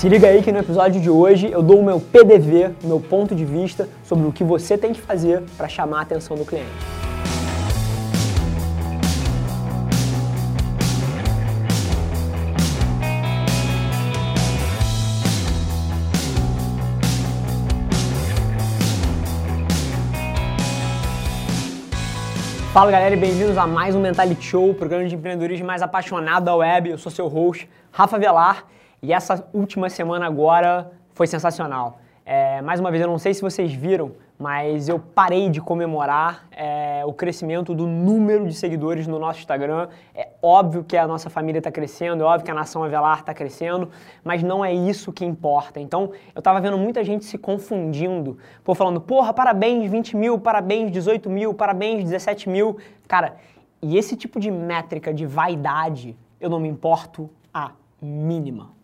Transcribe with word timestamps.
Se 0.00 0.08
liga 0.08 0.28
aí 0.28 0.42
que 0.42 0.50
no 0.50 0.60
episódio 0.60 0.98
de 0.98 1.10
hoje 1.10 1.50
eu 1.52 1.62
dou 1.62 1.78
o 1.78 1.84
meu 1.84 2.00
PDV, 2.00 2.70
o 2.82 2.86
meu 2.86 2.98
ponto 2.98 3.34
de 3.34 3.44
vista 3.44 3.86
sobre 4.02 4.26
o 4.26 4.32
que 4.32 4.42
você 4.42 4.78
tem 4.78 4.94
que 4.94 5.00
fazer 5.02 5.42
para 5.58 5.68
chamar 5.68 5.98
a 5.98 6.00
atenção 6.00 6.38
do 6.38 6.44
cliente. 6.46 6.70
Fala 22.72 22.90
galera 22.90 23.14
e 23.14 23.18
bem-vindos 23.18 23.58
a 23.58 23.66
mais 23.66 23.94
um 23.94 24.00
Mentality 24.00 24.42
Show, 24.42 24.70
o 24.70 24.74
programa 24.74 25.06
de 25.06 25.14
empreendedorismo 25.14 25.66
mais 25.66 25.82
apaixonado 25.82 26.46
da 26.46 26.56
web. 26.56 26.88
Eu 26.88 26.96
sou 26.96 27.12
seu 27.12 27.28
host, 27.28 27.68
Rafa 27.92 28.18
Velar. 28.18 28.64
E 29.02 29.12
essa 29.12 29.48
última 29.52 29.88
semana 29.88 30.26
agora 30.26 30.90
foi 31.14 31.26
sensacional. 31.26 31.98
É, 32.24 32.60
mais 32.62 32.78
uma 32.78 32.90
vez, 32.90 33.02
eu 33.02 33.08
não 33.08 33.18
sei 33.18 33.34
se 33.34 33.40
vocês 33.40 33.72
viram, 33.72 34.12
mas 34.38 34.88
eu 34.88 34.98
parei 34.98 35.50
de 35.50 35.60
comemorar 35.60 36.46
é, 36.50 37.02
o 37.04 37.12
crescimento 37.12 37.74
do 37.74 37.86
número 37.86 38.46
de 38.46 38.54
seguidores 38.54 39.06
no 39.06 39.18
nosso 39.18 39.40
Instagram. 39.40 39.88
É 40.14 40.28
óbvio 40.42 40.84
que 40.84 40.96
a 40.96 41.06
nossa 41.06 41.28
família 41.28 41.58
está 41.58 41.70
crescendo, 41.70 42.22
é 42.22 42.26
óbvio 42.26 42.44
que 42.44 42.50
a 42.50 42.54
Nação 42.54 42.84
Avelar 42.84 43.20
está 43.20 43.34
crescendo, 43.34 43.90
mas 44.22 44.42
não 44.42 44.64
é 44.64 44.72
isso 44.72 45.12
que 45.12 45.24
importa. 45.24 45.80
Então, 45.80 46.12
eu 46.34 46.38
estava 46.38 46.60
vendo 46.60 46.78
muita 46.78 47.02
gente 47.02 47.24
se 47.24 47.36
confundindo, 47.36 48.38
pô, 48.62 48.74
falando, 48.74 49.00
porra, 49.00 49.34
parabéns 49.34 49.90
20 49.90 50.16
mil, 50.16 50.38
parabéns 50.38 50.90
18 50.90 51.28
mil, 51.28 51.52
parabéns 51.52 52.04
17 52.04 52.48
mil. 52.48 52.78
Cara, 53.08 53.36
e 53.82 53.98
esse 53.98 54.14
tipo 54.14 54.38
de 54.38 54.50
métrica 54.50 55.12
de 55.12 55.26
vaidade, 55.26 56.16
eu 56.40 56.48
não 56.48 56.60
me 56.60 56.68
importo 56.68 57.28
a 57.52 57.72
mínima. 58.00 58.79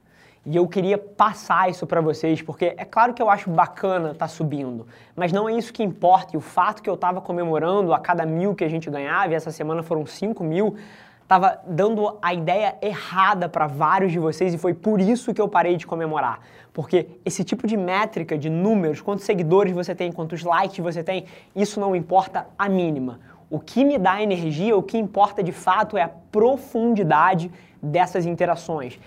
E 0.48 0.54
eu 0.54 0.68
queria 0.68 0.96
passar 0.96 1.68
isso 1.68 1.84
para 1.88 2.00
vocês, 2.00 2.40
porque 2.40 2.72
é 2.76 2.84
claro 2.84 3.12
que 3.12 3.20
eu 3.20 3.28
acho 3.28 3.50
bacana 3.50 4.14
tá 4.14 4.28
subindo, 4.28 4.86
mas 5.16 5.32
não 5.32 5.48
é 5.48 5.52
isso 5.54 5.72
que 5.72 5.82
importa. 5.82 6.34
E 6.34 6.36
o 6.36 6.40
fato 6.40 6.80
que 6.80 6.88
eu 6.88 6.94
estava 6.94 7.20
comemorando 7.20 7.92
a 7.92 7.98
cada 7.98 8.24
mil 8.24 8.54
que 8.54 8.62
a 8.62 8.68
gente 8.68 8.88
ganhava, 8.88 9.32
e 9.32 9.34
essa 9.34 9.50
semana 9.50 9.82
foram 9.82 10.06
5 10.06 10.44
mil, 10.44 10.76
estava 11.20 11.60
dando 11.66 12.16
a 12.22 12.32
ideia 12.32 12.76
errada 12.80 13.48
para 13.48 13.66
vários 13.66 14.12
de 14.12 14.20
vocês 14.20 14.54
e 14.54 14.58
foi 14.58 14.72
por 14.72 15.00
isso 15.00 15.34
que 15.34 15.40
eu 15.40 15.48
parei 15.48 15.76
de 15.76 15.84
comemorar. 15.84 16.38
Porque 16.72 17.08
esse 17.24 17.42
tipo 17.42 17.66
de 17.66 17.76
métrica 17.76 18.38
de 18.38 18.48
números, 18.48 19.00
quantos 19.00 19.24
seguidores 19.24 19.72
você 19.72 19.96
tem, 19.96 20.12
quantos 20.12 20.44
likes 20.44 20.78
você 20.78 21.02
tem, 21.02 21.24
isso 21.56 21.80
não 21.80 21.96
importa 21.96 22.46
a 22.56 22.68
mínima. 22.68 23.18
O 23.50 23.58
que 23.58 23.84
me 23.84 23.98
dá 23.98 24.22
energia, 24.22 24.76
o 24.76 24.82
que 24.82 24.96
importa 24.96 25.42
de 25.42 25.52
fato 25.52 25.96
é 25.96 26.02
a 26.02 26.08
profundidade 26.08 27.50
dessas 27.82 28.26
interações. 28.26 28.98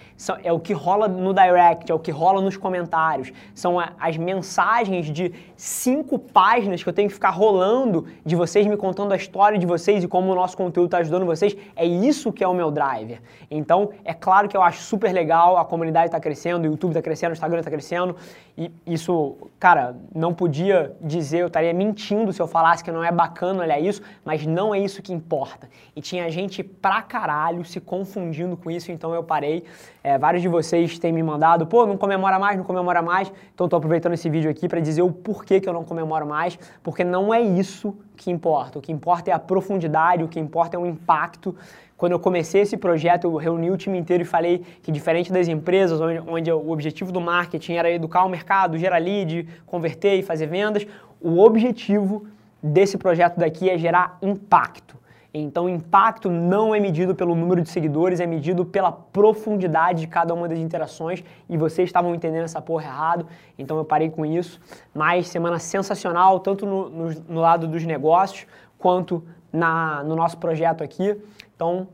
É 0.44 0.52
o 0.52 0.60
que 0.60 0.74
rola 0.74 1.08
no 1.08 1.34
direct, 1.34 1.90
é 1.90 1.96
o 1.96 2.00
que 2.00 2.12
rola 2.12 2.42
nos 2.42 2.58
comentários. 2.58 3.32
São 3.56 3.78
as 3.80 4.18
mensagens 4.18 5.06
de 5.06 5.34
cinco 5.56 6.20
páginas 6.20 6.84
que 6.84 6.90
eu 6.90 6.94
tenho 6.94 7.08
que 7.08 7.14
ficar 7.14 7.30
rolando 7.30 8.06
de 8.26 8.36
vocês 8.36 8.68
me 8.68 8.76
contando 8.76 9.14
a 9.14 9.16
história 9.16 9.58
de 9.58 9.66
vocês 9.66 10.04
e 10.04 10.08
como 10.08 10.32
o 10.32 10.36
nosso 10.36 10.58
conteúdo 10.58 10.88
está 10.88 10.98
ajudando 10.98 11.26
vocês. 11.26 11.56
É 11.76 11.86
isso 11.86 12.34
que 12.34 12.44
é 12.44 12.48
o 12.48 12.54
meu 12.54 12.70
driver. 12.70 13.22
Então, 13.50 13.92
é 14.04 14.14
claro 14.14 14.50
que 14.50 14.58
eu 14.58 14.62
acho 14.62 14.82
super 14.82 15.14
legal, 15.14 15.58
a 15.58 15.64
comunidade 15.64 16.08
está 16.08 16.20
crescendo, 16.20 16.64
o 16.64 16.68
YouTube 16.68 16.92
está 16.92 17.02
crescendo, 17.02 17.32
o 17.32 17.34
Instagram 17.34 17.60
está 17.60 17.72
crescendo. 17.72 18.16
E 18.58 18.70
isso, 18.86 19.38
cara, 19.58 19.96
não 20.14 20.34
podia 20.34 20.94
dizer, 21.00 21.40
eu 21.40 21.48
estaria 21.48 21.74
mentindo 21.74 22.34
se 22.34 22.42
eu 22.42 22.48
falasse 22.48 22.84
que 22.84 22.92
não 22.92 23.04
é 23.04 23.12
bacana 23.12 23.64
olhar 23.64 23.80
isso, 23.80 24.02
mas 24.26 24.46
não 24.46 24.76
é 24.76 24.80
isso 24.80 25.02
que 25.02 25.14
importa. 25.14 25.70
E 25.96 26.02
tinha 26.02 26.30
gente 26.30 26.62
pra 26.62 27.02
caralho 27.02 27.64
se 27.64 27.80
confundindo 27.80 28.58
com 28.58 28.70
isso, 28.70 28.92
então 28.92 29.14
eu 29.14 29.24
parei. 29.24 29.64
É, 30.04 30.09
vários 30.18 30.42
de 30.42 30.48
vocês 30.48 30.98
têm 30.98 31.12
me 31.12 31.22
mandado, 31.22 31.68
pô, 31.68 31.86
não 31.86 31.98
comemora 31.98 32.40
mais, 32.40 32.58
não 32.58 32.64
comemora 32.64 33.02
mais. 33.02 33.32
Então 33.54 33.66
estou 33.66 33.78
aproveitando 33.78 34.14
esse 34.14 34.30
vídeo 34.30 34.50
aqui 34.50 34.68
para 34.68 34.80
dizer 34.80 35.02
o 35.02 35.12
porquê 35.12 35.60
que 35.60 35.68
eu 35.68 35.74
não 35.74 35.84
comemoro 35.84 36.26
mais, 36.26 36.58
porque 36.82 37.04
não 37.04 37.34
é 37.34 37.42
isso 37.42 37.96
que 38.16 38.32
importa. 38.32 38.80
O 38.80 38.82
que 38.82 38.92
importa 38.92 39.32
é 39.32 39.34
a 39.34 39.40
profundidade, 39.40 40.24
o 40.24 40.28
que 40.28 40.40
importa 40.40 40.76
é 40.78 40.80
o 40.80 40.86
impacto. 40.86 41.56
Quando 41.98 42.14
eu 42.14 42.20
comecei 42.20 42.62
esse 42.62 42.78
projeto, 42.78 43.26
eu 43.26 43.36
reuni 43.36 43.70
o 43.70 43.78
time 43.78 43.98
inteiro 43.98 44.24
e 44.24 44.26
falei 44.26 44.64
que, 44.82 44.92
diferente 44.92 45.34
das 45.34 45.48
empresas, 45.48 46.00
onde, 46.00 46.20
onde 46.28 46.52
o 46.52 46.72
objetivo 46.72 47.12
do 47.12 47.20
marketing 47.20 47.74
era 47.74 47.92
educar 47.92 48.24
o 48.24 48.30
mercado, 48.30 48.78
gerar 48.78 49.00
lead, 49.00 49.48
converter 49.66 50.16
e 50.16 50.24
fazer 50.24 50.48
vendas, 50.48 50.88
o 51.22 51.40
objetivo 51.40 52.26
desse 52.62 52.98
projeto 52.98 53.38
daqui 53.38 53.70
é 53.70 53.78
gerar 53.78 54.18
impacto. 54.22 54.99
Então, 55.32 55.66
o 55.66 55.70
impacto 55.70 56.30
não 56.30 56.74
é 56.74 56.80
medido 56.80 57.14
pelo 57.14 57.36
número 57.36 57.62
de 57.62 57.70
seguidores, 57.70 58.20
é 58.20 58.26
medido 58.26 58.66
pela 58.66 58.92
profundidade 58.92 60.02
de 60.02 60.08
cada 60.08 60.34
uma 60.34 60.48
das 60.48 60.58
interações. 60.58 61.24
E 61.48 61.56
vocês 61.56 61.88
estavam 61.88 62.16
entendendo 62.16 62.46
essa 62.46 62.62
porra 62.62 62.86
errado, 62.86 63.28
então 63.58 63.78
eu 63.78 63.86
parei 63.86 64.10
com 64.10 64.26
isso. 64.26 64.60
Mas 64.94 65.28
semana 65.28 65.60
sensacional, 65.60 66.40
tanto 66.40 66.66
no, 66.66 66.90
no, 66.90 67.10
no 67.30 67.40
lado 67.40 67.68
dos 67.68 67.86
negócios 67.86 68.48
quanto 68.78 69.24
na, 69.54 70.04
no 70.04 70.16
nosso 70.16 70.38
projeto 70.38 70.84
aqui. 70.84 71.16
Então, 71.56 71.88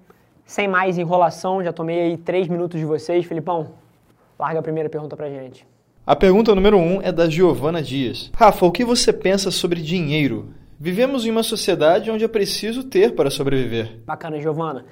sem 0.45 0.68
mais 0.68 0.97
enrolação, 0.97 1.62
já 1.63 1.74
tomei 1.74 2.00
aí 2.01 2.18
três 2.18 2.47
minutos 2.47 2.79
de 2.79 2.85
vocês. 2.85 3.25
Filipão, 3.25 3.72
larga 4.40 4.59
a 4.59 4.63
primeira 4.63 4.90
pergunta 4.90 5.18
pra 5.18 5.29
gente. 5.29 5.68
A 6.07 6.16
pergunta 6.16 6.53
número 6.53 6.78
um 6.78 7.01
é 7.01 7.12
da 7.12 7.28
Giovana 7.28 7.81
Dias. 7.81 8.31
Rafa, 8.35 8.66
o 8.66 8.72
que 8.72 8.85
você 8.85 9.12
pensa 9.12 9.50
sobre 9.50 9.81
dinheiro? 9.81 10.53
Vivemos 10.80 11.25
em 11.25 11.31
uma 11.31 11.44
sociedade 11.44 12.12
onde 12.12 12.25
é 12.25 12.28
preciso 12.28 12.84
ter 12.84 13.16
para 13.16 13.30
sobreviver. 13.30 14.02
Bacana, 14.06 14.40
Giovana. 14.40 14.86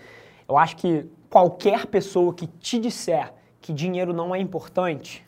Eu 0.47 0.57
acho 0.57 0.77
que 0.77 1.05
qualquer 1.29 1.85
pessoa 1.87 2.33
que 2.33 2.47
te 2.47 2.79
disser 2.79 3.33
que 3.59 3.73
dinheiro 3.73 4.13
não 4.13 4.35
é 4.35 4.39
importante, 4.39 5.25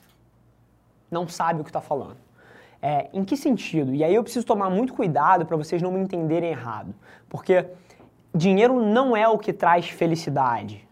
não 1.09 1.27
sabe 1.27 1.61
o 1.61 1.63
que 1.63 1.69
está 1.69 1.81
falando. 1.81 2.17
É, 2.81 3.09
em 3.13 3.23
que 3.23 3.35
sentido? 3.35 3.93
E 3.93 4.03
aí 4.03 4.13
eu 4.13 4.21
preciso 4.21 4.45
tomar 4.45 4.69
muito 4.69 4.93
cuidado 4.93 5.45
para 5.45 5.57
vocês 5.57 5.81
não 5.81 5.91
me 5.91 5.99
entenderem 5.99 6.51
errado. 6.51 6.93
Porque 7.27 7.65
dinheiro 8.33 8.79
não 8.85 9.15
é 9.15 9.27
o 9.27 9.37
que 9.37 9.51
traz 9.51 9.89
felicidade. 9.89 10.84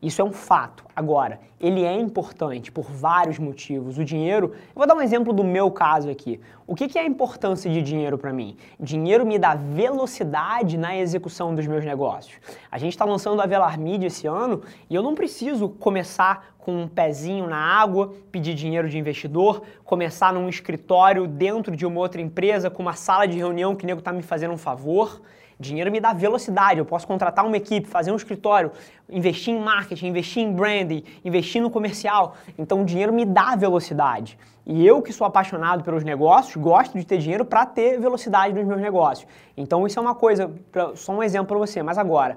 Isso 0.00 0.22
é 0.22 0.24
um 0.24 0.30
fato. 0.30 0.84
Agora, 0.94 1.40
ele 1.60 1.82
é 1.82 1.92
importante 1.92 2.70
por 2.70 2.84
vários 2.84 3.36
motivos. 3.36 3.98
O 3.98 4.04
dinheiro, 4.04 4.52
eu 4.54 4.72
vou 4.76 4.86
dar 4.86 4.94
um 4.94 5.02
exemplo 5.02 5.32
do 5.32 5.42
meu 5.42 5.72
caso 5.72 6.08
aqui. 6.08 6.40
O 6.68 6.76
que, 6.76 6.86
que 6.86 6.96
é 6.96 7.02
a 7.02 7.06
importância 7.06 7.68
de 7.68 7.82
dinheiro 7.82 8.16
para 8.16 8.32
mim? 8.32 8.56
Dinheiro 8.78 9.26
me 9.26 9.40
dá 9.40 9.56
velocidade 9.56 10.78
na 10.78 10.96
execução 10.96 11.52
dos 11.52 11.66
meus 11.66 11.84
negócios. 11.84 12.38
A 12.70 12.78
gente 12.78 12.92
está 12.92 13.04
lançando 13.04 13.42
a 13.42 13.46
Velar 13.46 13.78
Media 13.78 14.06
esse 14.06 14.24
ano 14.28 14.62
e 14.88 14.94
eu 14.94 15.02
não 15.02 15.16
preciso 15.16 15.68
começar 15.68 16.54
com 16.58 16.82
um 16.82 16.86
pezinho 16.86 17.48
na 17.48 17.56
água, 17.56 18.14
pedir 18.30 18.54
dinheiro 18.54 18.88
de 18.88 18.98
investidor, 18.98 19.62
começar 19.84 20.32
num 20.32 20.48
escritório 20.48 21.26
dentro 21.26 21.74
de 21.74 21.84
uma 21.84 21.98
outra 21.98 22.20
empresa 22.20 22.70
com 22.70 22.82
uma 22.82 22.92
sala 22.92 23.26
de 23.26 23.36
reunião 23.36 23.74
que 23.74 23.82
o 23.82 23.86
nego 23.86 23.98
está 23.98 24.12
me 24.12 24.22
fazendo 24.22 24.54
um 24.54 24.58
favor. 24.58 25.20
Dinheiro 25.60 25.90
me 25.90 25.98
dá 25.98 26.12
velocidade, 26.12 26.78
eu 26.78 26.84
posso 26.84 27.04
contratar 27.06 27.44
uma 27.44 27.56
equipe, 27.56 27.88
fazer 27.88 28.12
um 28.12 28.16
escritório, 28.16 28.70
investir 29.10 29.52
em 29.52 29.58
marketing, 29.58 30.06
investir 30.06 30.42
em 30.42 30.52
branding, 30.52 31.02
investir 31.24 31.60
no 31.60 31.68
comercial. 31.68 32.36
Então 32.56 32.82
o 32.82 32.84
dinheiro 32.84 33.12
me 33.12 33.24
dá 33.24 33.56
velocidade. 33.56 34.38
E 34.64 34.86
eu 34.86 35.02
que 35.02 35.12
sou 35.12 35.26
apaixonado 35.26 35.82
pelos 35.82 36.04
negócios, 36.04 36.54
gosto 36.54 36.96
de 36.96 37.04
ter 37.04 37.18
dinheiro 37.18 37.44
para 37.44 37.66
ter 37.66 37.98
velocidade 37.98 38.54
nos 38.54 38.64
meus 38.64 38.80
negócios. 38.80 39.26
Então 39.56 39.84
isso 39.84 39.98
é 39.98 40.02
uma 40.02 40.14
coisa, 40.14 40.48
só 40.94 41.12
um 41.12 41.22
exemplo 41.22 41.48
para 41.48 41.58
você. 41.58 41.82
Mas 41.82 41.98
agora, 41.98 42.36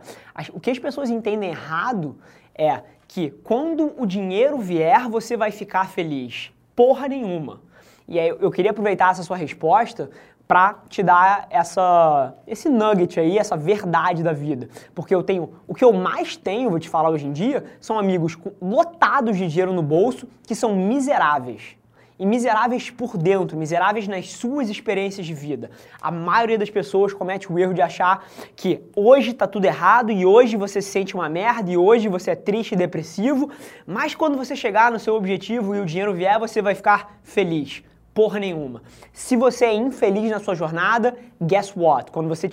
o 0.53 0.59
que 0.59 0.71
as 0.71 0.79
pessoas 0.79 1.09
entendem 1.09 1.50
errado 1.50 2.18
é 2.56 2.81
que 3.07 3.29
quando 3.44 3.94
o 3.97 4.06
dinheiro 4.07 4.57
vier, 4.57 5.07
você 5.09 5.38
vai 5.38 5.51
ficar 5.51 5.89
feliz. 5.89 6.51
Porra 6.75 7.07
nenhuma. 7.07 7.62
E 8.07 8.19
aí 8.19 8.29
eu 8.29 8.50
queria 8.50 8.71
aproveitar 8.71 9.12
essa 9.12 9.23
sua 9.23 9.38
resposta 9.38 10.09
para 10.51 10.83
te 10.89 11.01
dar 11.01 11.48
essa, 11.50 12.36
esse 12.45 12.68
nugget 12.68 13.18
aí, 13.18 13.38
essa 13.38 13.56
verdade 13.56 14.21
da 14.21 14.33
vida. 14.33 14.68
Porque 14.94 15.15
eu 15.15 15.24
tenho, 15.24 15.53
o 15.65 15.74
que 15.74 15.81
eu 15.81 15.94
mais 15.94 16.36
tenho, 16.36 16.69
vou 16.69 16.77
te 16.77 16.89
falar 16.89 17.09
hoje 17.09 17.25
em 17.25 17.31
dia, 17.31 17.63
são 17.80 17.98
amigos 17.98 18.38
lotados 18.62 19.38
de 19.38 19.48
dinheiro 19.48 19.71
no 19.71 19.81
bolso 19.81 20.27
que 20.45 20.53
são 20.53 20.75
miseráveis. 20.75 21.77
e 22.19 22.25
miseráveis 22.25 22.89
por 22.89 23.18
dentro, 23.18 23.57
miseráveis 23.57 24.09
nas 24.09 24.30
suas 24.33 24.69
experiências 24.69 25.25
de 25.25 25.33
vida. 25.33 25.71
A 26.01 26.12
maioria 26.12 26.57
das 26.57 26.69
pessoas 26.69 27.13
comete 27.13 27.50
o 27.50 27.57
erro 27.57 27.74
de 27.74 27.81
achar 27.81 28.25
que 28.54 28.81
hoje 28.94 29.31
tá 29.31 29.47
tudo 29.47 29.63
errado 29.63 30.12
e 30.12 30.25
hoje 30.25 30.57
você 30.57 30.81
se 30.81 30.92
sente 30.92 31.15
uma 31.15 31.30
merda 31.30 31.71
e 31.71 31.77
hoje 31.77 32.09
você 32.09 32.31
é 32.31 32.36
triste 32.36 32.74
e 32.74 32.75
depressivo, 32.75 33.50
mas 33.88 34.13
quando 34.13 34.38
você 34.38 34.54
chegar 34.54 34.92
no 34.92 35.00
seu 35.00 35.15
objetivo 35.15 35.74
e 35.74 35.80
o 35.80 35.86
dinheiro 35.86 36.13
vier, 36.13 36.38
você 36.38 36.62
vai 36.62 36.75
ficar 36.75 37.19
feliz. 37.24 37.83
Porra 38.13 38.40
nenhuma. 38.40 38.84
Se 39.13 39.36
você 39.36 39.66
é 39.66 39.74
infeliz 39.74 40.30
na 40.30 40.40
sua 40.40 40.54
jornada, 40.54 41.16
guess 41.42 41.74
what? 41.75 42.12
Quando 42.12 42.28
você, 42.28 42.50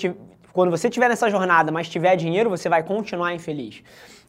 quando 0.52 0.70
você 0.70 0.88
tiver 0.88 1.08
nessa 1.08 1.28
jornada, 1.28 1.72
mas 1.72 1.88
tiver 1.88 2.14
dinheiro, 2.16 2.48
você 2.48 2.68
vai 2.68 2.82
continuar 2.82 3.34
infeliz. 3.34 3.82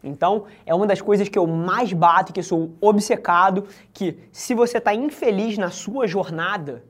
Então, 0.03 0.45
é 0.65 0.73
uma 0.73 0.87
das 0.87 1.01
coisas 1.01 1.27
que 1.27 1.37
eu 1.37 1.45
mais 1.45 1.91
bato, 1.93 2.33
que 2.33 2.39
eu 2.39 2.43
sou 2.43 2.71
obcecado, 2.81 3.67
que 3.93 4.17
se 4.31 4.55
você 4.55 4.77
está 4.77 4.93
infeliz 4.93 5.57
na 5.57 5.69
sua 5.69 6.07
jornada, 6.07 6.83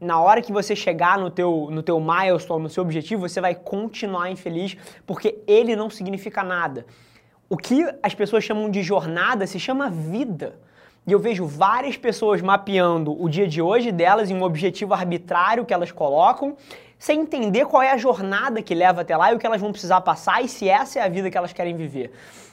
na 0.00 0.20
hora 0.20 0.42
que 0.42 0.52
você 0.52 0.76
chegar 0.76 1.18
no 1.18 1.30
teu, 1.30 1.68
no 1.70 1.82
teu 1.82 1.98
milestone, 1.98 2.64
no 2.64 2.68
seu 2.68 2.82
objetivo, 2.82 3.26
você 3.26 3.40
vai 3.40 3.54
continuar 3.54 4.30
infeliz, 4.30 4.76
porque 5.06 5.38
ele 5.46 5.74
não 5.74 5.88
significa 5.88 6.42
nada. 6.42 6.84
O 7.48 7.56
que 7.56 7.86
as 8.02 8.14
pessoas 8.14 8.44
chamam 8.44 8.68
de 8.68 8.82
jornada 8.82 9.46
se 9.46 9.58
chama 9.58 9.88
vida. 9.88 10.58
E 11.06 11.12
eu 11.12 11.20
vejo 11.20 11.46
várias 11.46 11.96
pessoas 11.96 12.42
mapeando 12.42 13.16
o 13.22 13.28
dia 13.28 13.46
de 13.46 13.62
hoje 13.62 13.92
delas 13.92 14.28
em 14.28 14.34
um 14.34 14.42
objetivo 14.42 14.92
arbitrário 14.92 15.64
que 15.64 15.72
elas 15.72 15.92
colocam, 15.92 16.56
sem 16.98 17.20
entender 17.20 17.64
qual 17.66 17.80
é 17.80 17.92
a 17.92 17.96
jornada 17.96 18.60
que 18.60 18.74
leva 18.74 19.02
até 19.02 19.16
lá 19.16 19.30
e 19.30 19.36
o 19.36 19.38
que 19.38 19.46
elas 19.46 19.60
vão 19.60 19.70
precisar 19.70 20.00
passar 20.00 20.42
e 20.42 20.48
se 20.48 20.68
essa 20.68 20.98
é 20.98 21.02
a 21.02 21.08
vida 21.08 21.30
que 21.30 21.38
elas 21.38 21.52
querem 21.52 21.76
viver. 21.76 22.10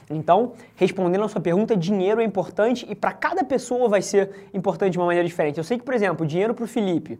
Então, 0.08 0.52
respondendo 0.76 1.24
a 1.24 1.28
sua 1.28 1.40
pergunta, 1.40 1.76
dinheiro 1.76 2.20
é 2.20 2.24
importante 2.24 2.86
e 2.88 2.94
para 2.94 3.10
cada 3.10 3.42
pessoa 3.42 3.88
vai 3.88 4.02
ser 4.02 4.48
importante 4.54 4.92
de 4.92 4.98
uma 4.98 5.06
maneira 5.06 5.26
diferente. 5.26 5.58
Eu 5.58 5.64
sei 5.64 5.76
que, 5.76 5.84
por 5.84 5.94
exemplo, 5.94 6.24
dinheiro 6.24 6.54
para 6.54 6.64
o 6.64 6.68
Felipe 6.68 7.18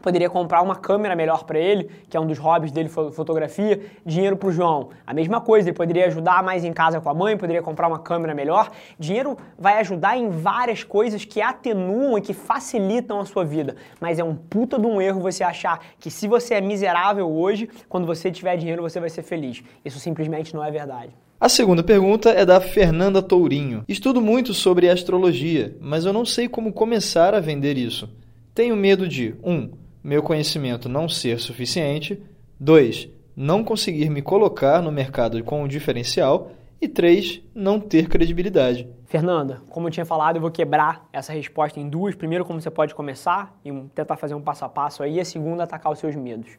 poderia 0.00 0.30
comprar 0.30 0.62
uma 0.62 0.76
câmera 0.76 1.14
melhor 1.14 1.44
para 1.44 1.58
ele, 1.58 1.90
que 2.08 2.16
é 2.16 2.20
um 2.20 2.26
dos 2.26 2.38
hobbies 2.38 2.72
dele, 2.72 2.88
fotografia, 2.88 3.80
dinheiro 4.04 4.36
para 4.36 4.48
o 4.48 4.52
João. 4.52 4.90
A 5.06 5.12
mesma 5.12 5.40
coisa, 5.40 5.68
ele 5.68 5.76
poderia 5.76 6.06
ajudar 6.06 6.42
mais 6.42 6.64
em 6.64 6.72
casa 6.72 7.00
com 7.00 7.08
a 7.08 7.14
mãe, 7.14 7.36
poderia 7.36 7.62
comprar 7.62 7.88
uma 7.88 7.98
câmera 7.98 8.34
melhor. 8.34 8.70
Dinheiro 8.98 9.36
vai 9.58 9.78
ajudar 9.80 10.16
em 10.16 10.28
várias 10.28 10.84
coisas 10.84 11.24
que 11.24 11.40
atenuam 11.40 12.18
e 12.18 12.20
que 12.20 12.32
facilitam 12.32 13.20
a 13.20 13.24
sua 13.24 13.44
vida. 13.44 13.76
Mas 14.00 14.18
é 14.18 14.24
um 14.24 14.34
puta 14.34 14.78
de 14.78 14.86
um 14.86 15.00
erro 15.00 15.20
você 15.20 15.44
achar 15.44 15.80
que 15.98 16.10
se 16.10 16.28
você 16.28 16.54
é 16.54 16.60
miserável 16.60 17.30
hoje, 17.30 17.68
quando 17.88 18.06
você 18.06 18.30
tiver 18.30 18.56
dinheiro 18.56 18.82
você 18.82 19.00
vai 19.00 19.10
ser 19.10 19.22
feliz. 19.22 19.62
Isso 19.84 19.98
simplesmente 19.98 20.54
não 20.54 20.64
é 20.64 20.70
verdade. 20.70 21.12
A 21.40 21.48
segunda 21.48 21.84
pergunta 21.84 22.30
é 22.30 22.44
da 22.44 22.60
Fernanda 22.60 23.22
Tourinho. 23.22 23.84
Estudo 23.86 24.20
muito 24.20 24.52
sobre 24.52 24.90
astrologia, 24.90 25.76
mas 25.80 26.04
eu 26.04 26.12
não 26.12 26.24
sei 26.24 26.48
como 26.48 26.72
começar 26.72 27.32
a 27.32 27.38
vender 27.38 27.78
isso. 27.78 28.08
Tenho 28.52 28.74
medo 28.74 29.06
de 29.06 29.36
1. 29.44 29.52
Um, 29.52 29.70
meu 30.08 30.22
conhecimento 30.22 30.88
não 30.88 31.06
ser 31.06 31.38
suficiente. 31.38 32.18
2. 32.58 33.10
Não 33.36 33.62
conseguir 33.62 34.08
me 34.08 34.22
colocar 34.22 34.80
no 34.80 34.90
mercado 34.90 35.44
com 35.44 35.62
um 35.62 35.68
diferencial. 35.68 36.50
E 36.80 36.88
3. 36.88 37.42
Não 37.54 37.78
ter 37.78 38.08
credibilidade. 38.08 38.88
Fernanda, 39.04 39.60
como 39.68 39.86
eu 39.86 39.90
tinha 39.90 40.06
falado, 40.06 40.36
eu 40.36 40.40
vou 40.40 40.50
quebrar 40.50 41.06
essa 41.12 41.34
resposta 41.34 41.78
em 41.78 41.90
duas. 41.90 42.14
Primeiro, 42.14 42.42
como 42.42 42.58
você 42.58 42.70
pode 42.70 42.94
começar 42.94 43.54
e 43.62 43.70
tentar 43.94 44.16
fazer 44.16 44.34
um 44.34 44.40
passo 44.40 44.64
a 44.64 44.68
passo 44.70 45.02
aí. 45.02 45.16
E 45.16 45.20
a 45.20 45.24
segunda, 45.26 45.64
atacar 45.64 45.92
os 45.92 45.98
seus 45.98 46.16
medos. 46.16 46.52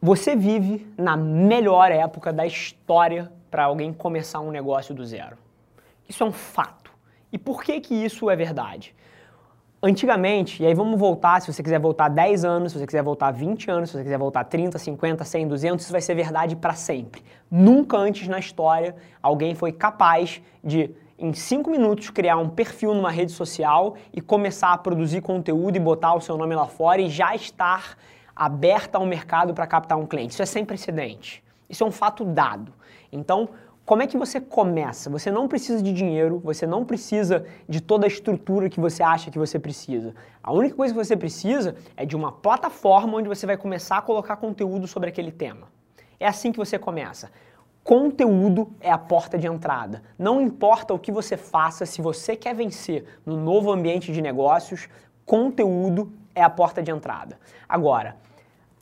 Você 0.00 0.34
vive 0.34 0.90
na 0.96 1.18
melhor 1.18 1.92
época 1.92 2.32
da 2.32 2.46
história 2.46 3.30
para 3.50 3.64
alguém 3.64 3.92
começar 3.92 4.40
um 4.40 4.50
negócio 4.50 4.94
do 4.94 5.04
zero. 5.04 5.36
Isso 6.08 6.22
é 6.22 6.26
um 6.26 6.32
fato. 6.32 6.90
E 7.30 7.36
por 7.36 7.62
que 7.62 7.78
que 7.82 7.94
isso 7.94 8.30
é 8.30 8.34
verdade? 8.34 8.94
Antigamente, 9.82 10.62
e 10.62 10.66
aí 10.66 10.74
vamos 10.74 11.00
voltar, 11.00 11.40
se 11.40 11.50
você 11.50 11.62
quiser 11.62 11.80
voltar 11.80 12.08
10 12.08 12.44
anos, 12.44 12.72
se 12.72 12.78
você 12.78 12.84
quiser 12.84 13.02
voltar 13.02 13.30
20 13.30 13.70
anos, 13.70 13.88
se 13.88 13.96
você 13.96 14.02
quiser 14.02 14.18
voltar 14.18 14.44
30, 14.44 14.78
50, 14.78 15.24
100, 15.24 15.48
200, 15.48 15.84
isso 15.84 15.92
vai 15.92 16.02
ser 16.02 16.14
verdade 16.14 16.54
para 16.54 16.74
sempre. 16.74 17.22
Nunca 17.50 17.96
antes 17.96 18.28
na 18.28 18.38
história 18.38 18.94
alguém 19.22 19.54
foi 19.54 19.72
capaz 19.72 20.42
de, 20.62 20.90
em 21.18 21.32
5 21.32 21.70
minutos, 21.70 22.10
criar 22.10 22.36
um 22.36 22.50
perfil 22.50 22.94
numa 22.94 23.10
rede 23.10 23.32
social 23.32 23.96
e 24.12 24.20
começar 24.20 24.74
a 24.74 24.76
produzir 24.76 25.22
conteúdo 25.22 25.76
e 25.76 25.80
botar 25.80 26.12
o 26.12 26.20
seu 26.20 26.36
nome 26.36 26.54
lá 26.54 26.66
fora 26.66 27.00
e 27.00 27.08
já 27.08 27.34
estar 27.34 27.96
aberta 28.36 28.98
ao 28.98 29.06
mercado 29.06 29.54
para 29.54 29.66
captar 29.66 29.96
um 29.96 30.04
cliente. 30.04 30.34
Isso 30.34 30.42
é 30.42 30.46
sem 30.46 30.62
precedente. 30.62 31.42
Isso 31.70 31.82
é 31.82 31.86
um 31.86 31.90
fato 31.90 32.22
dado. 32.22 32.70
Então, 33.10 33.48
como 33.84 34.02
é 34.02 34.06
que 34.06 34.16
você 34.16 34.40
começa? 34.40 35.10
Você 35.10 35.30
não 35.30 35.48
precisa 35.48 35.82
de 35.82 35.92
dinheiro, 35.92 36.40
você 36.44 36.66
não 36.66 36.84
precisa 36.84 37.44
de 37.68 37.80
toda 37.80 38.06
a 38.06 38.08
estrutura 38.08 38.68
que 38.68 38.78
você 38.78 39.02
acha 39.02 39.30
que 39.30 39.38
você 39.38 39.58
precisa. 39.58 40.14
A 40.42 40.52
única 40.52 40.76
coisa 40.76 40.94
que 40.94 41.04
você 41.04 41.16
precisa 41.16 41.74
é 41.96 42.06
de 42.06 42.14
uma 42.14 42.30
plataforma 42.30 43.18
onde 43.18 43.28
você 43.28 43.46
vai 43.46 43.56
começar 43.56 43.98
a 43.98 44.02
colocar 44.02 44.36
conteúdo 44.36 44.86
sobre 44.86 45.08
aquele 45.08 45.32
tema. 45.32 45.66
É 46.20 46.26
assim 46.26 46.52
que 46.52 46.58
você 46.58 46.78
começa. 46.78 47.30
Conteúdo 47.82 48.70
é 48.80 48.90
a 48.90 48.98
porta 48.98 49.36
de 49.38 49.46
entrada. 49.46 50.02
Não 50.18 50.40
importa 50.40 50.94
o 50.94 50.98
que 50.98 51.10
você 51.10 51.36
faça, 51.36 51.84
se 51.86 52.00
você 52.00 52.36
quer 52.36 52.54
vencer 52.54 53.04
no 53.24 53.36
novo 53.36 53.72
ambiente 53.72 54.12
de 54.12 54.20
negócios, 54.20 54.88
conteúdo 55.24 56.12
é 56.34 56.42
a 56.42 56.50
porta 56.50 56.82
de 56.82 56.90
entrada. 56.90 57.38
Agora, 57.68 58.16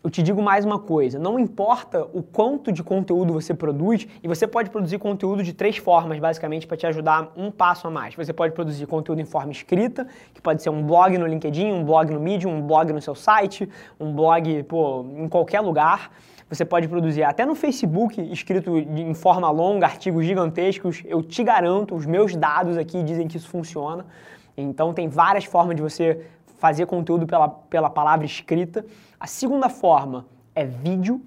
eu 0.03 0.11
te 0.11 0.23
digo 0.23 0.41
mais 0.41 0.65
uma 0.65 0.79
coisa: 0.79 1.19
não 1.19 1.39
importa 1.39 2.07
o 2.13 2.23
quanto 2.23 2.71
de 2.71 2.83
conteúdo 2.83 3.33
você 3.33 3.53
produz, 3.53 4.07
e 4.23 4.29
você 4.29 4.47
pode 4.47 4.71
produzir 4.71 4.99
conteúdo 4.99 5.43
de 5.43 5.53
três 5.53 5.77
formas, 5.77 6.19
basicamente, 6.19 6.67
para 6.67 6.77
te 6.77 6.87
ajudar 6.87 7.33
um 7.37 7.51
passo 7.51 7.89
a 7.89 7.91
mais. 7.91 8.15
Você 8.15 8.33
pode 8.33 8.55
produzir 8.55 8.87
conteúdo 8.87 9.21
em 9.21 9.25
forma 9.25 9.51
escrita, 9.51 10.07
que 10.33 10.41
pode 10.41 10.63
ser 10.63 10.71
um 10.71 10.83
blog 10.83 11.19
no 11.19 11.27
LinkedIn, 11.27 11.73
um 11.73 11.85
blog 11.85 12.13
no 12.13 12.21
Medium, 12.21 12.53
um 12.53 12.63
blog 12.63 12.93
no 12.93 13.03
seu 13.03 13.15
site, 13.15 13.69
um 13.99 14.13
blog 14.15 14.63
pô, 14.65 15.05
em 15.17 15.29
qualquer 15.29 15.61
lugar. 15.61 16.11
Você 16.49 16.65
pode 16.65 16.89
produzir 16.89 17.25
até 17.25 17.45
no 17.45 17.55
Facebook, 17.55 18.19
escrito 18.33 18.79
em 18.79 19.13
forma 19.13 19.51
longa, 19.51 19.85
artigos 19.85 20.25
gigantescos. 20.25 21.03
Eu 21.05 21.23
te 21.23 21.45
garanto, 21.45 21.95
os 21.95 22.07
meus 22.07 22.35
dados 22.35 22.79
aqui 22.79 23.03
dizem 23.03 23.29
que 23.29 23.37
isso 23.37 23.49
funciona. 23.49 24.07
Então, 24.57 24.95
tem 24.95 25.09
várias 25.09 25.45
formas 25.45 25.77
de 25.77 25.83
você 25.83 26.25
fazer 26.59 26.87
conteúdo 26.87 27.27
pela, 27.27 27.49
pela 27.49 27.89
palavra 27.89 28.27
escrita. 28.27 28.85
A 29.19 29.27
segunda 29.27 29.69
forma 29.69 30.27
é 30.55 30.65
vídeo. 30.65 31.23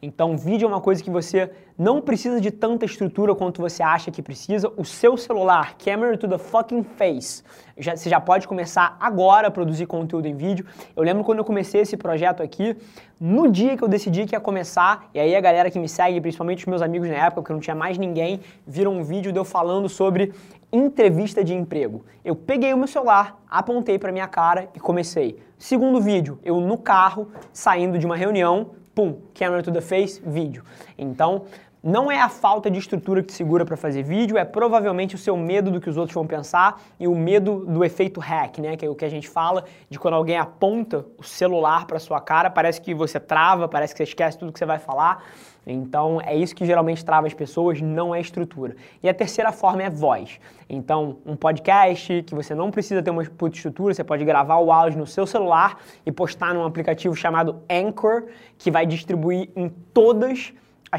Então, 0.00 0.36
vídeo 0.36 0.66
é 0.66 0.68
uma 0.68 0.80
coisa 0.80 1.02
que 1.02 1.10
você 1.10 1.50
não 1.76 2.00
precisa 2.00 2.40
de 2.40 2.50
tanta 2.50 2.84
estrutura 2.84 3.34
quanto 3.34 3.60
você 3.60 3.82
acha 3.82 4.10
que 4.10 4.22
precisa. 4.22 4.70
O 4.76 4.84
seu 4.84 5.16
celular, 5.16 5.74
camera 5.78 6.16
to 6.16 6.28
the 6.28 6.38
fucking 6.38 6.82
face, 6.82 7.42
já, 7.78 7.96
você 7.96 8.08
já 8.08 8.20
pode 8.20 8.46
começar 8.46 8.96
agora 9.00 9.48
a 9.48 9.50
produzir 9.50 9.86
conteúdo 9.86 10.26
em 10.26 10.34
vídeo. 10.34 10.66
Eu 10.94 11.02
lembro 11.02 11.24
quando 11.24 11.38
eu 11.38 11.44
comecei 11.44 11.80
esse 11.80 11.96
projeto 11.96 12.42
aqui, 12.42 12.76
no 13.18 13.50
dia 13.50 13.76
que 13.76 13.82
eu 13.82 13.88
decidi 13.88 14.26
que 14.26 14.34
ia 14.34 14.40
começar, 14.40 15.08
e 15.14 15.18
aí 15.18 15.34
a 15.34 15.40
galera 15.40 15.70
que 15.70 15.78
me 15.78 15.88
segue, 15.88 16.20
principalmente 16.20 16.60
os 16.60 16.66
meus 16.66 16.82
amigos 16.82 17.08
na 17.08 17.16
época, 17.16 17.42
porque 17.42 17.52
não 17.52 17.60
tinha 17.60 17.76
mais 17.76 17.96
ninguém, 17.98 18.40
viram 18.66 18.92
um 18.92 19.02
vídeo 19.02 19.32
de 19.32 19.38
eu 19.38 19.44
falando 19.44 19.88
sobre 19.88 20.32
entrevista 20.72 21.42
de 21.42 21.54
emprego. 21.54 22.04
Eu 22.24 22.34
peguei 22.34 22.72
o 22.72 22.78
meu 22.78 22.86
celular, 22.86 23.40
apontei 23.48 23.98
para 23.98 24.12
minha 24.12 24.26
cara 24.26 24.68
e 24.74 24.80
comecei. 24.80 25.38
Segundo 25.58 26.00
vídeo, 26.00 26.38
eu 26.44 26.60
no 26.60 26.76
carro, 26.76 27.28
saindo 27.52 27.98
de 27.98 28.06
uma 28.06 28.16
reunião, 28.16 28.70
pum, 28.94 29.18
camera 29.34 29.62
to 29.62 29.72
the 29.72 29.80
face, 29.80 30.20
vídeo. 30.24 30.64
Então, 30.98 31.44
não 31.86 32.10
é 32.10 32.20
a 32.20 32.28
falta 32.28 32.68
de 32.68 32.80
estrutura 32.80 33.22
que 33.22 33.28
te 33.28 33.34
segura 33.34 33.64
para 33.64 33.76
fazer 33.76 34.02
vídeo, 34.02 34.36
é 34.36 34.44
provavelmente 34.44 35.14
o 35.14 35.18
seu 35.18 35.36
medo 35.36 35.70
do 35.70 35.80
que 35.80 35.88
os 35.88 35.96
outros 35.96 36.12
vão 36.12 36.26
pensar 36.26 36.82
e 36.98 37.06
o 37.06 37.14
medo 37.14 37.64
do 37.64 37.84
efeito 37.84 38.18
hack, 38.18 38.58
né? 38.58 38.76
Que 38.76 38.86
é 38.86 38.90
o 38.90 38.94
que 38.96 39.04
a 39.04 39.08
gente 39.08 39.28
fala 39.28 39.64
de 39.88 39.96
quando 39.96 40.14
alguém 40.14 40.36
aponta 40.36 41.06
o 41.16 41.22
celular 41.22 41.86
para 41.86 42.00
sua 42.00 42.20
cara, 42.20 42.50
parece 42.50 42.80
que 42.80 42.92
você 42.92 43.20
trava, 43.20 43.68
parece 43.68 43.94
que 43.94 43.98
você 43.98 44.02
esquece 44.02 44.36
tudo 44.36 44.52
que 44.52 44.58
você 44.58 44.66
vai 44.66 44.80
falar. 44.80 45.22
Então, 45.64 46.20
é 46.20 46.34
isso 46.34 46.56
que 46.56 46.66
geralmente 46.66 47.04
trava 47.04 47.28
as 47.28 47.34
pessoas, 47.34 47.80
não 47.80 48.12
é 48.12 48.20
estrutura. 48.20 48.74
E 49.00 49.08
a 49.08 49.14
terceira 49.14 49.52
forma 49.52 49.84
é 49.84 49.90
voz. 49.90 50.40
Então, 50.68 51.18
um 51.24 51.36
podcast 51.36 52.24
que 52.24 52.34
você 52.34 52.52
não 52.52 52.72
precisa 52.72 53.00
ter 53.00 53.10
uma 53.10 53.24
puta 53.24 53.54
estrutura, 53.54 53.94
você 53.94 54.02
pode 54.02 54.24
gravar 54.24 54.58
o 54.58 54.72
áudio 54.72 54.98
no 54.98 55.06
seu 55.06 55.24
celular 55.24 55.78
e 56.04 56.10
postar 56.10 56.52
num 56.52 56.64
aplicativo 56.64 57.14
chamado 57.14 57.62
Anchor, 57.70 58.24
que 58.58 58.72
vai 58.72 58.84
distribuir 58.84 59.50
em 59.54 59.68
todas 59.68 60.30
as 60.30 60.52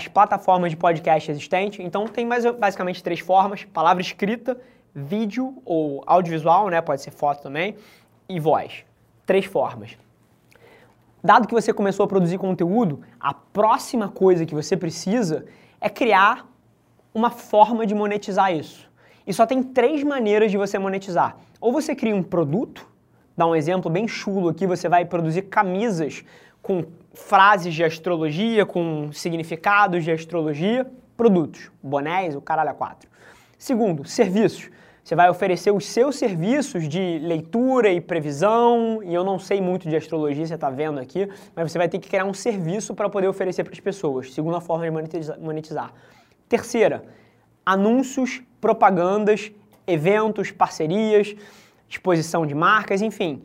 plataformas 0.08 0.72
de 0.72 0.78
podcast 0.78 1.32
existentes. 1.32 1.80
Então, 1.80 2.08
tem 2.08 2.26
mais, 2.26 2.46
basicamente 2.46 3.04
três 3.04 3.20
formas: 3.20 3.64
palavra 3.64 4.02
escrita, 4.02 4.60
vídeo 4.94 5.62
ou 5.64 6.04
audiovisual, 6.06 6.70
né? 6.70 6.82
Pode 6.82 7.02
ser 7.02 7.12
foto 7.12 7.42
também, 7.44 7.76
e 8.28 8.40
voz. 8.40 8.84
Três 9.26 9.46
formas. 9.46 9.98
Dado 11.24 11.48
que 11.48 11.54
você 11.54 11.74
começou 11.74 12.04
a 12.04 12.08
produzir 12.08 12.38
conteúdo, 12.38 13.02
a 13.20 13.34
próxima 13.34 14.08
coisa 14.08 14.46
que 14.46 14.56
você 14.56 14.78
precisa 14.78 15.46
é 15.82 15.90
criar 15.90 16.48
uma 17.14 17.32
forma 17.32 17.86
de 17.86 17.96
monetizar 17.96 18.54
isso. 18.54 18.90
E 19.26 19.34
só 19.34 19.46
tem 19.46 19.62
três 19.62 20.04
maneiras 20.04 20.52
de 20.52 20.58
você 20.58 20.80
monetizar. 20.80 21.36
Ou 21.60 21.74
você 21.74 21.96
cria 21.96 22.16
um 22.16 22.24
produto, 22.24 22.88
dá 23.36 23.46
um 23.46 23.56
exemplo 23.56 23.92
bem 23.92 24.08
chulo 24.08 24.50
aqui, 24.50 24.66
você 24.66 24.88
vai 24.88 25.04
produzir 25.04 25.44
camisas 25.44 26.24
com 26.68 26.84
frases 27.14 27.74
de 27.74 27.82
astrologia, 27.82 28.66
com 28.66 29.10
significados 29.14 30.04
de 30.04 30.12
astrologia, 30.12 30.86
produtos, 31.16 31.72
bonés, 31.82 32.36
o 32.36 32.42
caralho 32.42 32.72
a 32.72 32.74
quatro. 32.74 33.10
Segundo, 33.58 34.06
serviços. 34.06 34.70
você 35.02 35.16
vai 35.16 35.30
oferecer 35.30 35.72
os 35.72 35.86
seus 35.86 36.18
serviços 36.18 36.90
de 36.90 37.20
leitura 37.20 37.90
e 37.90 38.02
previsão, 38.02 39.02
e 39.02 39.14
eu 39.14 39.24
não 39.24 39.40
sei 39.40 39.62
muito 39.62 39.88
de 39.88 39.96
astrologia, 39.96 40.46
você 40.46 40.56
está 40.56 40.70
vendo 40.70 41.00
aqui, 41.00 41.30
mas 41.56 41.72
você 41.72 41.78
vai 41.78 41.88
ter 41.88 42.00
que 42.00 42.10
criar 42.10 42.26
um 42.26 42.34
serviço 42.34 42.94
para 42.94 43.08
poder 43.08 43.30
oferecer 43.30 43.64
para 43.64 43.72
as 43.72 43.80
pessoas. 43.80 44.34
Segunda 44.34 44.60
forma 44.60 44.84
de 44.84 45.40
monetizar. 45.40 45.94
Terceira, 46.50 47.06
anúncios, 47.66 48.42
propagandas, 48.60 49.54
eventos, 49.88 50.52
parcerias, 50.52 51.34
exposição 51.88 52.46
de 52.46 52.54
marcas, 52.54 53.02
enfim, 53.02 53.42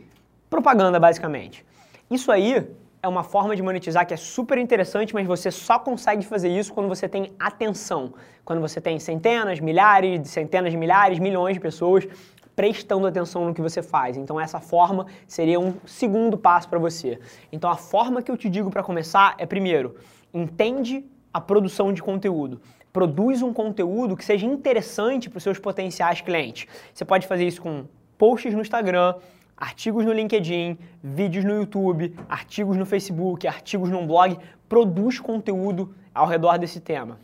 propaganda 0.50 0.98
basicamente. 0.98 1.64
Isso 2.10 2.32
aí 2.32 2.66
é 3.02 3.08
uma 3.08 3.24
forma 3.24 3.56
de 3.56 3.62
monetizar 3.62 4.06
que 4.06 4.14
é 4.14 4.16
super 4.16 4.56
interessante, 4.56 5.12
mas 5.12 5.26
você 5.26 5.50
só 5.50 5.76
consegue 5.76 6.24
fazer 6.24 6.48
isso 6.48 6.72
quando 6.72 6.88
você 6.88 7.08
tem 7.08 7.32
atenção. 7.36 8.14
Quando 8.44 8.60
você 8.60 8.80
tem 8.80 8.96
centenas, 9.00 9.58
milhares, 9.58 10.30
centenas 10.30 10.70
de 10.70 10.76
milhares, 10.78 11.18
milhões 11.18 11.54
de 11.54 11.60
pessoas 11.60 12.06
prestando 12.54 13.06
atenção 13.06 13.44
no 13.44 13.52
que 13.52 13.60
você 13.60 13.82
faz. 13.82 14.16
Então 14.16 14.38
essa 14.38 14.60
forma 14.60 15.06
seria 15.26 15.58
um 15.58 15.74
segundo 15.84 16.38
passo 16.38 16.68
para 16.68 16.78
você. 16.78 17.18
Então 17.50 17.68
a 17.68 17.76
forma 17.76 18.22
que 18.22 18.30
eu 18.30 18.36
te 18.36 18.48
digo 18.48 18.70
para 18.70 18.84
começar 18.84 19.34
é 19.36 19.46
primeiro, 19.46 19.96
entende 20.32 21.04
a 21.34 21.40
produção 21.40 21.92
de 21.92 22.00
conteúdo. 22.00 22.60
Produz 22.92 23.42
um 23.42 23.52
conteúdo 23.52 24.16
que 24.16 24.24
seja 24.24 24.46
interessante 24.46 25.28
para 25.28 25.38
os 25.38 25.42
seus 25.42 25.58
potenciais 25.58 26.20
clientes. 26.20 26.68
Você 26.94 27.04
pode 27.04 27.26
fazer 27.26 27.46
isso 27.48 27.62
com 27.62 27.84
posts 28.16 28.54
no 28.54 28.60
Instagram, 28.60 29.14
artigos 29.56 30.04
no 30.04 30.12
LinkedIn, 30.12 30.78
vídeos 31.02 31.44
no 31.44 31.54
YouTube, 31.54 32.14
artigos 32.28 32.76
no 32.76 32.86
Facebook, 32.86 33.46
artigos 33.46 33.90
no 33.90 34.06
blog, 34.06 34.38
produz 34.68 35.20
conteúdo 35.20 35.94
ao 36.14 36.26
redor 36.26 36.58
desse 36.58 36.80
tema. 36.80 37.18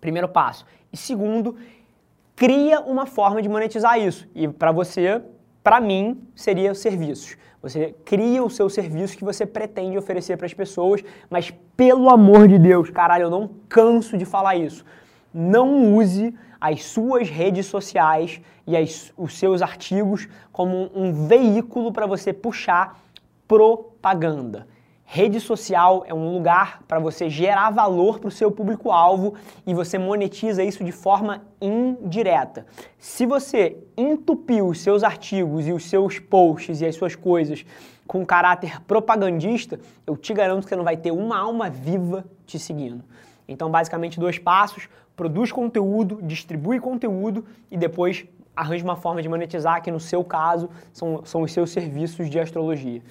Primeiro 0.00 0.28
passo. 0.28 0.64
E 0.92 0.96
segundo, 0.96 1.56
cria 2.34 2.80
uma 2.80 3.06
forma 3.06 3.42
de 3.42 3.48
monetizar 3.48 3.98
isso. 3.98 4.28
E 4.34 4.46
para 4.48 4.72
você, 4.72 5.22
para 5.62 5.80
mim, 5.80 6.22
seria 6.34 6.74
serviços. 6.74 7.36
Você 7.60 7.94
cria 8.04 8.42
o 8.42 8.48
seu 8.48 8.70
serviço 8.70 9.16
que 9.16 9.24
você 9.24 9.44
pretende 9.44 9.98
oferecer 9.98 10.36
para 10.36 10.46
as 10.46 10.54
pessoas, 10.54 11.02
mas 11.28 11.52
pelo 11.76 12.08
amor 12.08 12.46
de 12.46 12.58
Deus, 12.58 12.88
caralho, 12.90 13.24
eu 13.24 13.30
não 13.30 13.50
canso 13.68 14.16
de 14.16 14.24
falar 14.24 14.54
isso. 14.54 14.84
Não 15.40 15.94
use 15.94 16.34
as 16.60 16.82
suas 16.82 17.30
redes 17.30 17.66
sociais 17.66 18.40
e 18.66 18.76
as, 18.76 19.12
os 19.16 19.38
seus 19.38 19.62
artigos 19.62 20.26
como 20.50 20.90
um 20.92 21.12
veículo 21.28 21.92
para 21.92 22.08
você 22.08 22.32
puxar 22.32 23.00
propaganda. 23.46 24.66
Rede 25.04 25.38
social 25.38 26.02
é 26.08 26.12
um 26.12 26.34
lugar 26.34 26.82
para 26.88 26.98
você 26.98 27.30
gerar 27.30 27.70
valor 27.70 28.18
para 28.18 28.26
o 28.26 28.32
seu 28.32 28.50
público-alvo 28.50 29.34
e 29.64 29.72
você 29.72 29.96
monetiza 29.96 30.64
isso 30.64 30.82
de 30.82 30.90
forma 30.90 31.44
indireta. 31.60 32.66
Se 32.98 33.24
você 33.24 33.76
entupir 33.96 34.64
os 34.64 34.80
seus 34.80 35.04
artigos 35.04 35.68
e 35.68 35.72
os 35.72 35.88
seus 35.88 36.18
posts 36.18 36.80
e 36.80 36.84
as 36.84 36.96
suas 36.96 37.14
coisas 37.14 37.64
com 38.08 38.26
caráter 38.26 38.82
propagandista, 38.82 39.78
eu 40.04 40.16
te 40.16 40.34
garanto 40.34 40.64
que 40.64 40.70
você 40.70 40.76
não 40.76 40.82
vai 40.82 40.96
ter 40.96 41.12
uma 41.12 41.38
alma 41.38 41.70
viva 41.70 42.24
te 42.44 42.58
seguindo. 42.58 43.04
Então, 43.48 43.70
basicamente, 43.70 44.20
dois 44.20 44.38
passos: 44.38 44.88
produz 45.18 45.50
conteúdo, 45.50 46.20
distribui 46.22 46.78
conteúdo 46.78 47.44
e 47.68 47.76
depois 47.76 48.24
arranja 48.54 48.84
uma 48.84 48.94
forma 48.94 49.20
de 49.20 49.28
monetizar, 49.28 49.82
que 49.82 49.90
no 49.90 49.98
seu 49.98 50.22
caso 50.22 50.70
são, 50.92 51.24
são 51.24 51.42
os 51.42 51.52
seus 51.52 51.70
serviços 51.70 52.30
de 52.30 52.38
astrologia. 52.38 53.02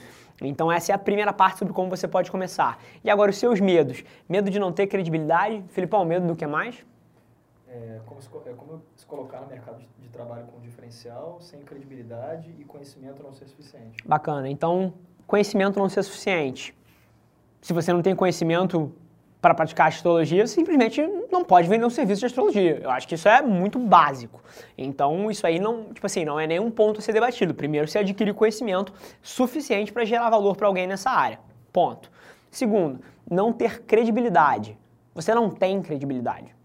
Então 0.41 0.71
essa 0.71 0.93
é 0.93 0.95
a 0.95 0.97
primeira 0.97 1.33
parte 1.33 1.59
sobre 1.59 1.73
como 1.73 1.89
você 1.89 2.07
pode 2.07 2.31
começar. 2.31 2.79
E 3.03 3.09
agora 3.09 3.29
os 3.29 3.37
seus 3.37 3.59
medos. 3.59 4.05
Medo 4.29 4.49
de 4.49 4.57
não 4.57 4.71
ter 4.71 4.87
credibilidade. 4.87 5.61
Filipão, 5.67 6.05
medo 6.05 6.25
do 6.25 6.35
que 6.35 6.47
mais? 6.47 6.85
É, 7.67 7.99
como, 8.05 8.21
se, 8.21 8.29
é 8.45 8.53
como 8.53 8.81
se 8.95 9.05
colocar 9.05 9.41
no 9.41 9.47
mercado 9.47 9.79
de, 9.79 9.87
de 9.99 10.07
trabalho 10.07 10.45
com 10.45 10.61
diferencial, 10.61 11.39
sem 11.41 11.59
credibilidade 11.59 12.55
e 12.57 12.63
conhecimento 12.63 13.21
não 13.21 13.33
ser 13.33 13.47
suficiente. 13.47 13.97
Bacana. 14.05 14.49
Então, 14.49 14.93
conhecimento 15.25 15.77
não 15.77 15.89
ser 15.89 16.03
suficiente. 16.03 16.73
Se 17.61 17.73
você 17.73 17.91
não 17.91 18.01
tem 18.01 18.15
conhecimento 18.15 18.93
para 19.41 19.53
praticar 19.53 19.87
astrologia, 19.87 20.47
simplesmente 20.47 21.01
não 21.31 21.43
pode 21.43 21.67
vender 21.67 21.85
um 21.85 21.89
serviço 21.89 22.21
de 22.21 22.25
astrologia. 22.27 22.79
Eu 22.83 22.89
acho 22.89 23.07
que 23.07 23.15
isso 23.15 23.27
é 23.27 23.41
muito 23.41 23.79
básico. 23.79 24.41
Então, 24.77 25.29
isso 25.29 25.45
aí 25.45 25.59
não, 25.59 25.93
tipo 25.93 26.05
assim, 26.05 26.25
não 26.25 26.39
é 26.39 26.47
nenhum 26.47 26.69
ponto 26.71 26.99
a 26.99 27.01
ser 27.01 27.13
debatido. 27.13 27.53
Primeiro, 27.53 27.87
você 27.87 27.99
adquirir 27.99 28.33
conhecimento 28.33 28.93
suficiente 29.21 29.91
para 29.91 30.05
gerar 30.05 30.29
valor 30.29 30.55
para 30.55 30.67
alguém 30.67 30.87
nessa 30.87 31.09
área. 31.09 31.39
Ponto. 31.71 32.11
Segundo, 32.49 33.01
não 33.29 33.51
ter 33.51 33.83
credibilidade. 33.83 34.77
Você 35.13 35.33
não 35.33 35.49
tem 35.49 35.81
credibilidade. 35.81 36.55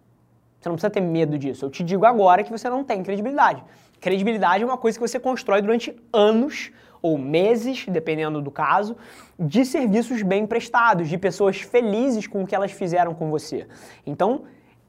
Você 0.61 0.69
não 0.69 0.77
precisa 0.77 0.91
ter 0.91 1.01
medo 1.01 1.37
disso. 1.37 1.65
Eu 1.65 1.71
te 1.71 1.83
digo 1.83 2.07
agora 2.07 2.45
que 2.45 2.51
você 2.51 2.69
não 2.71 2.85
tem 2.85 3.03
credibilidade. 3.03 3.65
Credibilidade 4.01 4.63
é 4.63 4.67
uma 4.67 4.79
coisa 4.79 4.99
que 4.99 5.07
você 5.07 5.19
constrói 5.19 5.61
durante 5.61 5.97
anos 6.13 6.71
ou 7.03 7.19
meses, 7.19 7.85
dependendo 7.89 8.41
do 8.41 8.51
caso, 8.51 8.97
de 9.39 9.65
serviços 9.65 10.23
bem 10.23 10.47
prestados, 10.47 11.09
de 11.09 11.19
pessoas 11.19 11.61
felizes 11.61 12.29
com 12.29 12.45
o 12.45 12.47
que 12.47 12.55
elas 12.55 12.71
fizeram 12.71 13.13
com 13.13 13.29
você. 13.29 13.67
Então, 14.07 14.45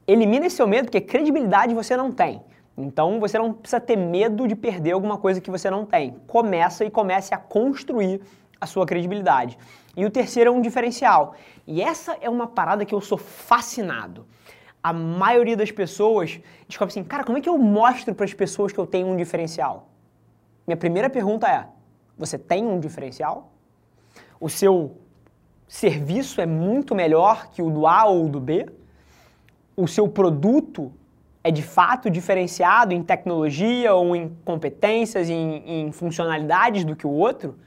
elimine 0.06 0.46
esse 0.46 0.56
seu 0.56 0.66
medo, 0.68 0.84
porque 0.84 1.00
credibilidade 1.00 1.74
você 1.74 1.96
não 1.96 2.12
tem. 2.12 2.40
Então, 2.78 3.20
você 3.20 3.38
não 3.38 3.52
precisa 3.52 3.80
ter 3.80 3.96
medo 3.96 4.46
de 4.46 4.54
perder 4.54 4.92
alguma 4.92 5.18
coisa 5.18 5.40
que 5.40 5.50
você 5.50 5.68
não 5.68 5.84
tem. 5.84 6.16
Começa 6.26 6.84
e 6.84 6.90
comece 6.90 7.34
a 7.34 7.36
construir 7.36 8.20
a 8.60 8.66
sua 8.66 8.86
credibilidade. 8.86 9.58
E 9.96 10.04
o 10.04 10.10
terceiro 10.10 10.50
é 10.50 10.52
um 10.52 10.60
diferencial. 10.60 11.34
E 11.66 11.82
essa 11.82 12.16
é 12.20 12.30
uma 12.30 12.46
parada 12.46 12.84
que 12.84 12.94
eu 12.94 13.00
sou 13.00 13.18
fascinado. 13.18 14.26
A 14.82 14.92
maioria 14.92 15.56
das 15.56 15.70
pessoas 15.70 16.40
descobre 16.68 16.92
assim, 16.92 17.04
cara, 17.04 17.24
como 17.24 17.38
é 17.38 17.40
que 17.40 17.48
eu 17.48 17.56
mostro 17.58 18.14
para 18.14 18.24
as 18.24 18.34
pessoas 18.34 18.72
que 18.72 18.78
eu 18.78 18.86
tenho 18.86 19.06
um 19.06 19.16
diferencial? 19.16 19.88
Minha 20.66 20.76
primeira 20.76 21.08
pergunta 21.08 21.48
é: 21.48 21.66
você 22.16 22.38
tem 22.38 22.66
um 22.66 22.78
diferencial? 22.78 23.52
O 24.40 24.48
seu 24.48 24.96
serviço 25.66 26.40
é 26.40 26.46
muito 26.46 26.94
melhor 26.94 27.48
que 27.50 27.62
o 27.62 27.70
do 27.70 27.86
A 27.86 28.04
ou 28.04 28.28
do 28.28 28.40
B? 28.40 28.66
O 29.76 29.88
seu 29.88 30.08
produto 30.08 30.92
é 31.42 31.50
de 31.50 31.62
fato 31.62 32.08
diferenciado 32.08 32.94
em 32.94 33.02
tecnologia 33.02 33.92
ou 33.94 34.16
em 34.16 34.34
competências, 34.44 35.28
em, 35.28 35.62
em 35.66 35.92
funcionalidades 35.92 36.84
do 36.84 36.96
que 36.96 37.06
o 37.06 37.10
outro? 37.10 37.58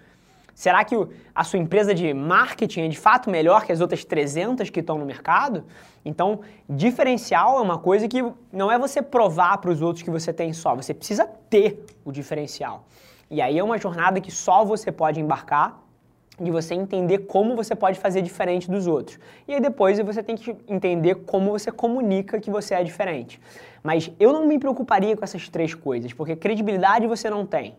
Será 0.58 0.84
que 0.84 0.96
a 1.36 1.44
sua 1.44 1.60
empresa 1.60 1.94
de 1.94 2.12
marketing 2.16 2.82
é 2.82 2.88
de 2.88 2.98
fato 2.98 3.30
melhor 3.30 3.64
que 3.64 3.72
as 3.72 3.80
outras 3.80 4.04
300 4.04 4.72
que 4.72 4.80
estão 4.80 4.98
no 4.98 5.06
mercado? 5.06 5.64
Então, 6.04 6.40
diferencial 6.68 7.60
é 7.60 7.62
uma 7.62 7.78
coisa 7.78 8.08
que 8.08 8.26
não 8.52 8.72
é 8.72 8.80
você 8.80 9.00
provar 9.00 9.60
para 9.60 9.70
os 9.70 9.84
outros 9.84 10.02
que 10.02 10.10
você 10.10 10.34
tem 10.34 10.52
só, 10.54 10.76
você 10.76 10.96
precisa 10.96 11.28
ter 11.48 11.86
o 12.04 12.12
diferencial. 12.12 12.88
E 13.30 13.42
aí 13.42 13.58
é 13.58 13.64
uma 13.64 13.78
jornada 13.78 14.22
que 14.22 14.32
só 14.32 14.64
você 14.64 14.92
pode 14.92 15.20
embarcar 15.20 15.82
de 16.40 16.52
você 16.52 16.76
entender 16.76 17.20
como 17.20 17.56
você 17.56 17.76
pode 17.76 18.00
fazer 18.00 18.22
diferente 18.22 18.70
dos 18.70 18.86
outros. 18.86 19.20
E 19.48 19.56
aí 19.56 19.60
depois 19.60 20.00
você 20.00 20.22
tem 20.22 20.36
que 20.36 20.56
entender 20.68 21.16
como 21.16 21.52
você 21.52 21.72
comunica 21.72 22.40
que 22.40 22.52
você 22.52 22.76
é 22.76 22.84
diferente. 22.84 23.42
Mas 23.82 24.12
eu 24.20 24.32
não 24.32 24.46
me 24.46 24.60
preocuparia 24.60 25.18
com 25.18 25.24
essas 25.24 25.50
três 25.50 25.74
coisas, 25.74 26.14
porque 26.14 26.36
credibilidade 26.36 27.08
você 27.08 27.30
não 27.30 27.46
tem. 27.46 27.76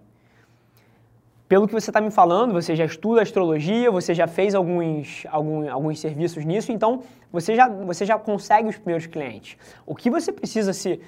Pelo 1.48 1.66
que 1.66 1.72
você 1.72 1.88
está 1.88 2.00
me 2.00 2.10
falando, 2.10 2.52
você 2.52 2.76
já 2.76 2.84
estuda 2.84 3.22
astrologia, 3.22 3.90
você 3.90 4.12
já 4.12 4.26
fez 4.26 4.54
alguns, 4.54 5.24
algum, 5.30 5.70
alguns 5.70 5.98
serviços 5.98 6.44
nisso, 6.44 6.70
então 6.72 7.02
você 7.32 7.54
já, 7.54 7.68
você 7.68 8.04
já 8.04 8.18
consegue 8.18 8.68
os 8.68 8.76
primeiros 8.76 9.06
clientes. 9.06 9.56
O 9.86 9.94
que 9.94 10.10
você 10.10 10.30
precisa 10.30 10.74
se 10.74 11.00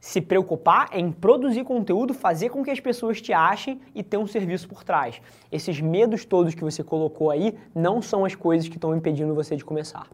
se 0.00 0.20
preocupar 0.20 0.88
em 0.92 1.10
produzir 1.10 1.64
conteúdo, 1.64 2.14
fazer 2.14 2.50
com 2.50 2.64
que 2.64 2.70
as 2.70 2.80
pessoas 2.80 3.20
te 3.20 3.32
achem 3.32 3.80
e 3.94 4.02
ter 4.02 4.16
um 4.16 4.26
serviço 4.26 4.68
por 4.68 4.84
trás. 4.84 5.20
Esses 5.50 5.80
medos 5.80 6.24
todos 6.24 6.54
que 6.54 6.64
você 6.64 6.82
colocou 6.82 7.30
aí 7.30 7.54
não 7.74 8.00
são 8.00 8.24
as 8.24 8.34
coisas 8.34 8.68
que 8.68 8.76
estão 8.76 8.96
impedindo 8.96 9.34
você 9.34 9.56
de 9.56 9.64
começar. 9.64 10.06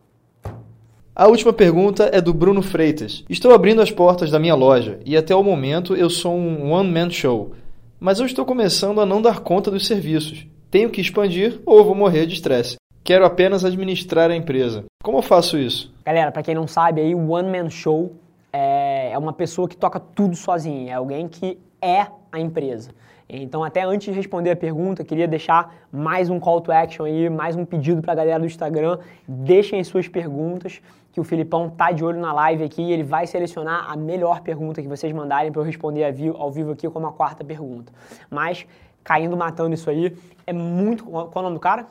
A 1.17 1.29
última 1.29 1.53
pergunta 1.53 2.11
é 2.13 2.21
do 2.21 2.35
Bruno 2.35 2.61
Freitas. 2.61 3.25
Estou 3.29 3.55
abrindo 3.55 3.81
as 3.81 3.91
portas 3.91 4.31
da 4.31 4.39
minha 4.39 4.55
loja 4.55 4.99
e 5.05 5.17
até 5.17 5.35
o 5.35 5.45
momento 5.45 5.95
eu 5.95 6.11
sou 6.11 6.35
um 6.35 6.73
one-man 6.73 7.11
show. 7.11 7.53
Mas 8.01 8.19
eu 8.19 8.27
estou 8.27 8.45
começando 8.45 9.01
a 9.01 9.07
não 9.07 9.23
dar 9.23 9.41
conta 9.41 9.71
dos 9.71 9.87
serviços. 9.87 10.45
Tenho 10.71 10.91
que 10.91 11.01
expandir 11.01 11.61
ou 11.65 11.85
vou 11.85 11.95
morrer 11.95 12.27
de 12.27 12.35
estresse. 12.35 12.77
Quero 13.05 13.25
apenas 13.25 13.65
administrar 13.65 14.31
a 14.31 14.35
empresa. 14.35 14.85
Como 15.05 15.19
eu 15.19 15.23
faço 15.23 15.57
isso? 15.57 15.95
Galera, 16.05 16.33
para 16.33 16.43
quem 16.43 16.55
não 16.55 16.67
sabe, 16.67 17.01
aí 17.01 17.15
o 17.15 17.31
one 17.31 17.49
man 17.49 17.71
show 17.71 18.13
é, 18.57 19.11
é 19.11 19.19
uma 19.19 19.33
pessoa 19.33 19.69
que 19.69 19.77
toca 19.77 19.99
tudo 19.99 20.37
sozinha, 20.37 20.93
é 20.93 20.95
alguém 20.95 21.27
que 21.27 21.59
é 21.83 22.07
a 22.31 22.39
empresa. 22.39 22.93
Então, 23.29 23.65
até 23.65 23.83
antes 23.83 24.07
de 24.07 24.13
responder 24.13 24.51
a 24.51 24.57
pergunta, 24.57 25.03
queria 25.03 25.27
deixar 25.27 25.75
mais 25.91 26.31
um 26.31 26.39
call 26.39 26.61
to 26.61 26.71
action 26.71 27.05
aí, 27.05 27.29
mais 27.29 27.57
um 27.57 27.65
pedido 27.65 28.01
para 28.01 28.13
a 28.13 28.15
galera 28.15 28.39
do 28.39 28.47
Instagram. 28.47 28.99
Deixem 29.27 29.81
as 29.81 29.89
suas 29.89 30.07
perguntas, 30.07 30.81
que 31.11 31.21
o 31.21 31.25
Filipão 31.25 31.69
tá 31.69 31.91
de 31.91 32.05
olho 32.05 32.21
na 32.21 32.33
live 32.33 32.63
aqui 32.63 32.83
e 32.83 32.93
ele 32.93 33.03
vai 33.03 33.27
selecionar 33.27 33.91
a 33.91 33.97
melhor 33.97 34.41
pergunta 34.41 34.81
que 34.81 34.87
vocês 34.87 35.13
mandarem 35.13 35.51
para 35.51 35.61
eu 35.61 35.65
responder 35.65 36.05
ao 36.37 36.53
vivo 36.53 36.71
aqui 36.71 36.89
como 36.89 37.09
a 37.09 37.13
quarta 37.13 37.43
pergunta. 37.43 37.93
Mas, 38.31 38.67
caindo 39.03 39.37
matando 39.37 39.75
isso 39.75 39.91
aí, 39.91 40.17
é 40.47 40.53
muito. 40.53 41.05
Qual 41.05 41.31
é 41.35 41.39
o 41.39 41.43
nome 41.43 41.55
do 41.55 41.61
cara? 41.61 41.87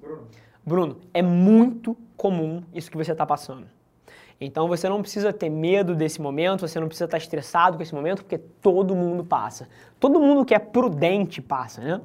Bruno. 0.00 0.22
Bruno, 0.64 0.96
é 1.14 1.22
muito 1.22 1.96
comum 2.16 2.62
isso 2.74 2.90
que 2.90 2.96
você 2.96 3.12
está 3.12 3.26
passando. 3.26 3.66
Então 4.44 4.66
você 4.66 4.88
não 4.88 5.00
precisa 5.00 5.32
ter 5.32 5.48
medo 5.48 5.94
desse 5.94 6.20
momento, 6.20 6.66
você 6.66 6.80
não 6.80 6.88
precisa 6.88 7.04
estar 7.04 7.16
estressado 7.16 7.76
com 7.76 7.82
esse 7.82 7.94
momento, 7.94 8.22
porque 8.22 8.38
todo 8.38 8.94
mundo 8.94 9.24
passa. 9.24 9.68
Todo 10.00 10.18
mundo 10.18 10.44
que 10.44 10.54
é 10.54 10.58
prudente 10.58 11.40
passa, 11.40 11.80
né? 11.80 12.00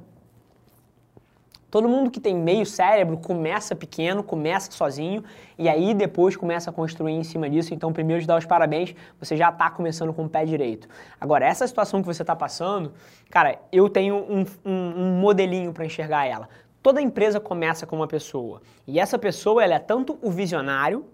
Todo 1.70 1.90
mundo 1.90 2.10
que 2.10 2.20
tem 2.20 2.34
meio 2.34 2.66
cérebro 2.66 3.18
começa 3.18 3.76
pequeno, 3.76 4.24
começa 4.24 4.72
sozinho 4.72 5.22
e 5.58 5.68
aí 5.68 5.94
depois 5.94 6.36
começa 6.38 6.70
a 6.70 6.74
construir 6.74 7.12
em 7.12 7.24
cima 7.24 7.50
disso. 7.50 7.74
Então, 7.74 7.92
primeiro 7.92 8.22
de 8.22 8.28
dar 8.28 8.38
os 8.38 8.46
parabéns, 8.46 8.96
você 9.20 9.36
já 9.36 9.50
está 9.50 9.70
começando 9.70 10.14
com 10.14 10.24
o 10.26 10.30
pé 10.30 10.46
direito. 10.46 10.88
Agora, 11.20 11.46
essa 11.46 11.68
situação 11.68 12.02
que 12.02 12.08
você 12.08 12.24
está 12.24 12.36
passando, 12.36 12.94
cara, 13.30 13.60
eu 13.70 13.90
tenho 13.90 14.16
um, 14.16 14.46
um, 14.64 15.02
um 15.02 15.20
modelinho 15.20 15.74
para 15.74 15.86
enxergar 15.86 16.26
ela. 16.26 16.48
Toda 16.82 17.02
empresa 17.02 17.38
começa 17.38 17.86
com 17.86 17.98
uma 17.98 18.08
pessoa 18.08 18.62
e 18.88 18.98
essa 18.98 19.20
pessoa 19.20 19.62
ela 19.62 19.74
é 19.74 19.80
tanto 19.80 20.18
o 20.22 20.32
visionário, 20.32 21.06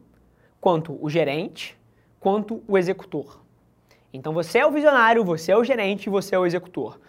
quanto 0.63 0.97
o 1.01 1.09
gerente, 1.09 1.77
quanto 2.21 2.63
o 2.65 2.77
executor. 2.77 3.41
Então, 4.13 4.31
você 4.31 4.59
é 4.59 4.65
o 4.65 4.71
visionário, 4.71 5.21
você 5.25 5.51
é 5.51 5.57
o 5.57 5.63
gerente 5.65 6.05
e 6.05 6.09
você 6.09 6.35
é 6.35 6.39
o 6.39 6.45
executor. 6.45 7.01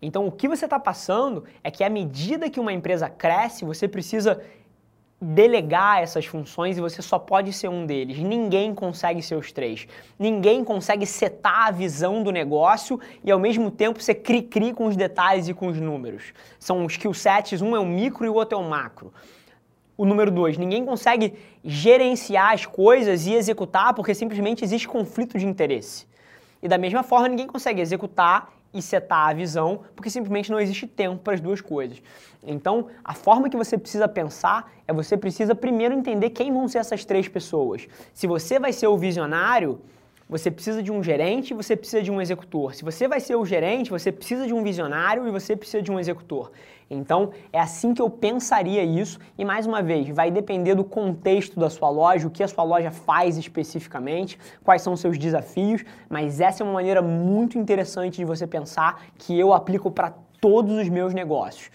Então, 0.00 0.26
o 0.26 0.32
que 0.32 0.48
você 0.48 0.64
está 0.64 0.80
passando 0.80 1.44
é 1.62 1.70
que 1.70 1.84
à 1.84 1.90
medida 1.90 2.48
que 2.48 2.58
uma 2.58 2.72
empresa 2.72 3.10
cresce, 3.10 3.66
você 3.66 3.86
precisa 3.86 4.40
delegar 5.20 6.02
essas 6.02 6.24
funções 6.24 6.78
e 6.78 6.80
você 6.80 7.02
só 7.02 7.18
pode 7.18 7.52
ser 7.52 7.68
um 7.68 7.84
deles. 7.84 8.16
Ninguém 8.16 8.74
consegue 8.74 9.20
ser 9.20 9.34
os 9.34 9.52
três. 9.52 9.86
Ninguém 10.18 10.64
consegue 10.64 11.04
setar 11.04 11.66
a 11.66 11.70
visão 11.70 12.22
do 12.22 12.32
negócio 12.32 12.98
e 13.22 13.30
ao 13.30 13.38
mesmo 13.38 13.70
tempo 13.70 14.02
ser 14.02 14.14
cri-cri 14.14 14.72
com 14.72 14.86
os 14.86 14.96
detalhes 14.96 15.48
e 15.48 15.52
com 15.52 15.66
os 15.66 15.78
números. 15.78 16.32
São 16.58 16.82
os 16.82 16.94
skill 16.94 17.12
sets, 17.12 17.60
um 17.60 17.76
é 17.76 17.78
o 17.78 17.84
micro 17.84 18.24
e 18.24 18.30
o 18.30 18.34
outro 18.34 18.56
é 18.56 18.60
o 18.60 18.64
macro. 18.64 19.12
O 19.96 20.04
número 20.04 20.30
dois, 20.30 20.56
ninguém 20.56 20.84
consegue 20.84 21.34
gerenciar 21.62 22.52
as 22.52 22.66
coisas 22.66 23.26
e 23.26 23.34
executar 23.34 23.94
porque 23.94 24.14
simplesmente 24.14 24.64
existe 24.64 24.88
conflito 24.88 25.38
de 25.38 25.46
interesse. 25.46 26.06
E 26.62 26.68
da 26.68 26.78
mesma 26.78 27.02
forma, 27.02 27.28
ninguém 27.28 27.46
consegue 27.46 27.80
executar 27.80 28.52
e 28.72 28.80
setar 28.80 29.28
a 29.28 29.34
visão, 29.34 29.80
porque 29.94 30.08
simplesmente 30.08 30.50
não 30.50 30.58
existe 30.58 30.86
tempo 30.86 31.18
para 31.18 31.34
as 31.34 31.40
duas 31.40 31.60
coisas. 31.60 32.02
Então, 32.42 32.86
a 33.04 33.12
forma 33.12 33.50
que 33.50 33.56
você 33.56 33.76
precisa 33.76 34.08
pensar 34.08 34.72
é 34.88 34.92
você 34.92 35.16
precisa 35.16 35.54
primeiro 35.54 35.94
entender 35.94 36.30
quem 36.30 36.52
vão 36.52 36.66
ser 36.66 36.78
essas 36.78 37.04
três 37.04 37.28
pessoas. 37.28 37.86
Se 38.14 38.26
você 38.26 38.58
vai 38.58 38.72
ser 38.72 38.86
o 38.86 38.96
visionário, 38.96 39.80
você 40.28 40.50
precisa 40.50 40.82
de 40.82 40.90
um 40.90 41.02
gerente, 41.02 41.52
você 41.52 41.76
precisa 41.76 42.02
de 42.02 42.10
um 42.10 42.20
executor. 42.20 42.74
Se 42.74 42.82
você 42.82 43.06
vai 43.06 43.20
ser 43.20 43.36
o 43.36 43.44
gerente, 43.44 43.90
você 43.90 44.10
precisa 44.10 44.46
de 44.46 44.54
um 44.54 44.62
visionário 44.62 45.28
e 45.28 45.30
você 45.30 45.54
precisa 45.54 45.82
de 45.82 45.92
um 45.92 46.00
executor. 46.00 46.50
Então, 46.94 47.30
é 47.52 47.60
assim 47.60 47.94
que 47.94 48.02
eu 48.02 48.10
pensaria 48.10 48.82
isso. 48.82 49.18
E 49.36 49.44
mais 49.44 49.66
uma 49.66 49.82
vez, 49.82 50.08
vai 50.08 50.30
depender 50.30 50.74
do 50.74 50.84
contexto 50.84 51.58
da 51.58 51.70
sua 51.70 51.88
loja, 51.88 52.26
o 52.26 52.30
que 52.30 52.42
a 52.42 52.48
sua 52.48 52.64
loja 52.64 52.90
faz 52.90 53.36
especificamente, 53.36 54.38
quais 54.62 54.82
são 54.82 54.92
os 54.92 55.00
seus 55.00 55.18
desafios, 55.18 55.84
mas 56.08 56.40
essa 56.40 56.62
é 56.62 56.64
uma 56.64 56.74
maneira 56.74 57.02
muito 57.02 57.58
interessante 57.58 58.16
de 58.16 58.24
você 58.24 58.46
pensar 58.46 59.02
que 59.18 59.38
eu 59.38 59.52
aplico 59.52 59.90
para 59.90 60.12
todos 60.40 60.72
os 60.76 60.88
meus 60.88 61.14
negócios 61.14 61.70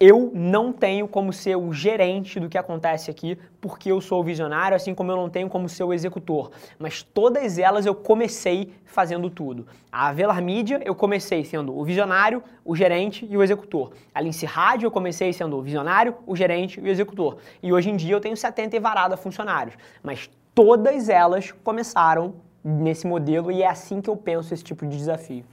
eu 0.00 0.30
não 0.32 0.72
tenho 0.72 1.08
como 1.08 1.32
ser 1.32 1.56
o 1.56 1.72
gerente 1.72 2.38
do 2.38 2.48
que 2.48 2.56
acontece 2.56 3.10
aqui, 3.10 3.36
porque 3.60 3.90
eu 3.90 4.00
sou 4.00 4.20
o 4.20 4.24
visionário, 4.24 4.76
assim 4.76 4.94
como 4.94 5.10
eu 5.10 5.16
não 5.16 5.28
tenho 5.28 5.48
como 5.48 5.68
ser 5.68 5.82
o 5.82 5.92
executor. 5.92 6.52
Mas 6.78 7.02
todas 7.02 7.58
elas 7.58 7.84
eu 7.84 7.94
comecei 7.94 8.72
fazendo 8.84 9.28
tudo. 9.28 9.66
A 9.90 10.12
Velar 10.12 10.40
Media 10.40 10.80
eu 10.84 10.94
comecei 10.94 11.44
sendo 11.44 11.76
o 11.76 11.84
visionário, 11.84 12.42
o 12.64 12.76
gerente 12.76 13.26
e 13.28 13.36
o 13.36 13.42
executor. 13.42 13.92
A 14.14 14.20
Lince 14.20 14.46
Rádio 14.46 14.86
eu 14.86 14.90
comecei 14.90 15.32
sendo 15.32 15.56
o 15.56 15.62
visionário, 15.62 16.14
o 16.26 16.36
gerente 16.36 16.78
e 16.80 16.84
o 16.84 16.88
executor. 16.88 17.38
E 17.60 17.72
hoje 17.72 17.90
em 17.90 17.96
dia 17.96 18.14
eu 18.14 18.20
tenho 18.20 18.36
70 18.36 18.76
e 18.76 18.80
varada 18.80 19.16
funcionários. 19.16 19.74
Mas 20.00 20.30
todas 20.54 21.08
elas 21.08 21.50
começaram 21.64 22.34
nesse 22.62 23.04
modelo 23.04 23.50
e 23.50 23.62
é 23.62 23.66
assim 23.66 24.00
que 24.00 24.08
eu 24.08 24.16
penso 24.16 24.54
esse 24.54 24.62
tipo 24.62 24.86
de 24.86 24.96
desafio. 24.96 25.44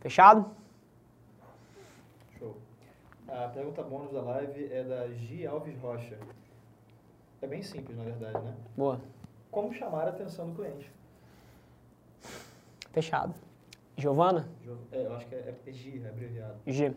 Fechado? 0.00 0.44
A 3.34 3.48
pergunta 3.48 3.82
bônus 3.82 4.12
da 4.12 4.20
live 4.20 4.72
é 4.72 4.84
da 4.84 5.08
Gi 5.08 5.44
Alves 5.44 5.76
Rocha. 5.80 6.16
É 7.42 7.46
bem 7.48 7.62
simples, 7.62 7.96
na 7.96 8.04
verdade, 8.04 8.38
né? 8.44 8.54
Boa. 8.76 9.00
Como 9.50 9.74
chamar 9.74 10.06
a 10.06 10.10
atenção 10.10 10.50
do 10.50 10.54
cliente? 10.54 10.88
Fechado. 12.92 13.34
Giovana? 13.96 14.48
É, 14.92 15.04
eu 15.04 15.16
acho 15.16 15.26
que 15.26 15.34
é, 15.34 15.52
é 15.66 15.72
Gi, 15.72 16.00
é 16.04 16.08
abreviado. 16.08 16.54
Gi. 16.64 16.94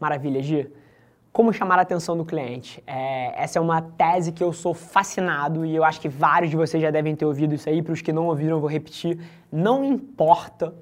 Maravilha, 0.00 0.42
Gi. 0.42 0.72
Como 1.30 1.52
chamar 1.52 1.78
a 1.78 1.82
atenção 1.82 2.16
do 2.16 2.24
cliente? 2.24 2.82
É, 2.86 3.42
essa 3.42 3.58
é 3.58 3.60
uma 3.60 3.82
tese 3.82 4.32
que 4.32 4.42
eu 4.42 4.54
sou 4.54 4.72
fascinado 4.72 5.66
e 5.66 5.76
eu 5.76 5.84
acho 5.84 6.00
que 6.00 6.08
vários 6.08 6.50
de 6.50 6.56
vocês 6.56 6.82
já 6.82 6.90
devem 6.90 7.14
ter 7.14 7.26
ouvido 7.26 7.54
isso 7.54 7.68
aí. 7.68 7.82
Para 7.82 7.92
os 7.92 8.00
que 8.00 8.12
não 8.12 8.26
ouviram, 8.28 8.56
eu 8.56 8.60
vou 8.60 8.70
repetir. 8.70 9.20
Não 9.52 9.84
importa 9.84 10.74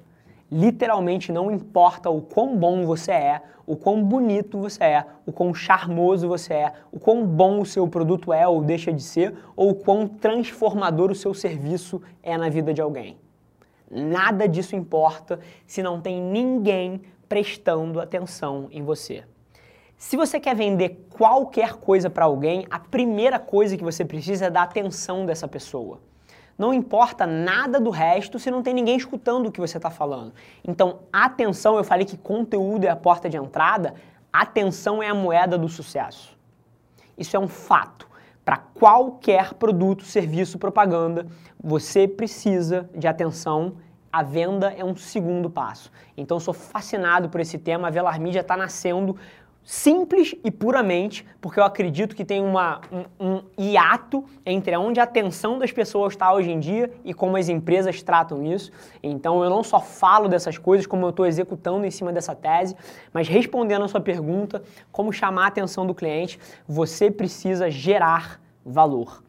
literalmente 0.53 1.31
não 1.31 1.49
importa 1.49 2.11
o 2.11 2.21
quão 2.21 2.55
bom 2.55 2.85
você 2.85 3.11
é, 3.11 3.41
o 3.65 3.75
quão 3.75 4.03
bonito 4.03 4.59
você 4.59 4.83
é, 4.83 5.05
o 5.25 5.31
quão 5.31 5.53
charmoso 5.53 6.27
você 6.27 6.53
é, 6.53 6.73
o 6.91 6.99
quão 6.99 7.25
bom 7.25 7.59
o 7.59 7.65
seu 7.65 7.87
produto 7.87 8.31
é 8.31 8.47
ou 8.47 8.61
deixa 8.61 8.93
de 8.93 9.01
ser, 9.01 9.33
ou 9.55 9.71
o 9.71 9.75
quão 9.75 10.07
transformador 10.07 11.09
o 11.09 11.15
seu 11.15 11.33
serviço 11.33 12.01
é 12.21 12.37
na 12.37 12.49
vida 12.49 12.71
de 12.71 12.81
alguém. 12.81 13.17
Nada 13.89 14.47
disso 14.47 14.75
importa 14.75 15.39
se 15.65 15.81
não 15.81 15.99
tem 15.99 16.21
ninguém 16.21 17.01
prestando 17.27 17.99
atenção 17.99 18.67
em 18.69 18.83
você. 18.83 19.23
Se 19.97 20.15
você 20.15 20.39
quer 20.39 20.55
vender 20.55 21.07
qualquer 21.09 21.73
coisa 21.75 22.09
para 22.09 22.25
alguém, 22.25 22.67
a 22.69 22.77
primeira 22.77 23.39
coisa 23.39 23.75
que 23.75 23.83
você 23.83 24.05
precisa 24.05 24.45
é 24.45 24.49
da 24.51 24.61
atenção 24.61 25.25
dessa 25.25 25.47
pessoa. 25.47 25.99
Não 26.57 26.73
importa 26.73 27.25
nada 27.25 27.79
do 27.79 27.89
resto 27.89 28.37
se 28.37 28.51
não 28.51 28.61
tem 28.61 28.73
ninguém 28.73 28.95
escutando 28.95 29.47
o 29.47 29.51
que 29.51 29.59
você 29.59 29.77
está 29.77 29.89
falando. 29.89 30.33
Então, 30.63 30.99
atenção, 31.11 31.77
eu 31.77 31.83
falei 31.83 32.05
que 32.05 32.17
conteúdo 32.17 32.85
é 32.85 32.89
a 32.89 32.95
porta 32.95 33.29
de 33.29 33.37
entrada, 33.37 33.95
atenção 34.31 35.01
é 35.01 35.09
a 35.09 35.15
moeda 35.15 35.57
do 35.57 35.67
sucesso. 35.67 36.37
Isso 37.17 37.35
é 37.35 37.39
um 37.39 37.47
fato. 37.47 38.07
Para 38.45 38.57
qualquer 38.57 39.53
produto, 39.53 40.03
serviço, 40.03 40.59
propaganda, 40.59 41.27
você 41.61 42.07
precisa 42.07 42.89
de 42.93 43.07
atenção. 43.07 43.77
A 44.11 44.21
venda 44.21 44.71
é 44.77 44.83
um 44.83 44.95
segundo 44.95 45.49
passo. 45.49 45.91
Então, 46.15 46.37
eu 46.37 46.41
sou 46.41 46.53
fascinado 46.53 47.29
por 47.29 47.39
esse 47.39 47.57
tema. 47.57 47.87
A 47.87 47.91
Velar 47.91 48.19
Media 48.19 48.41
está 48.41 48.55
nascendo 48.55 49.17
simples 49.63 50.35
e 50.43 50.51
puramente 50.51 51.25
porque 51.39 51.59
eu 51.59 51.63
acredito 51.63 52.15
que 52.15 52.25
tem 52.25 52.41
uma, 52.41 52.81
um, 52.91 53.27
um 53.27 53.43
hiato 53.57 54.25
entre 54.45 54.75
onde 54.75 54.99
a 54.99 55.03
atenção 55.03 55.57
das 55.57 55.71
pessoas 55.71 56.13
está 56.13 56.33
hoje 56.33 56.51
em 56.51 56.59
dia 56.59 56.91
e 57.03 57.13
como 57.13 57.37
as 57.37 57.47
empresas 57.49 58.01
tratam 58.03 58.43
isso. 58.43 58.71
Então 59.01 59.43
eu 59.43 59.49
não 59.49 59.63
só 59.63 59.79
falo 59.79 60.27
dessas 60.27 60.57
coisas, 60.57 60.85
como 60.85 61.05
eu 61.05 61.11
estou 61.11 61.25
executando 61.25 61.85
em 61.85 61.91
cima 61.91 62.11
dessa 62.11 62.35
tese, 62.35 62.75
mas 63.13 63.27
respondendo 63.27 63.85
a 63.85 63.87
sua 63.87 64.01
pergunta, 64.01 64.61
como 64.91 65.13
chamar 65.13 65.45
a 65.45 65.47
atenção 65.47 65.87
do 65.87 65.95
cliente, 65.95 66.39
você 66.67 67.09
precisa 67.09 67.71
gerar 67.71 68.41
valor. 68.65 69.23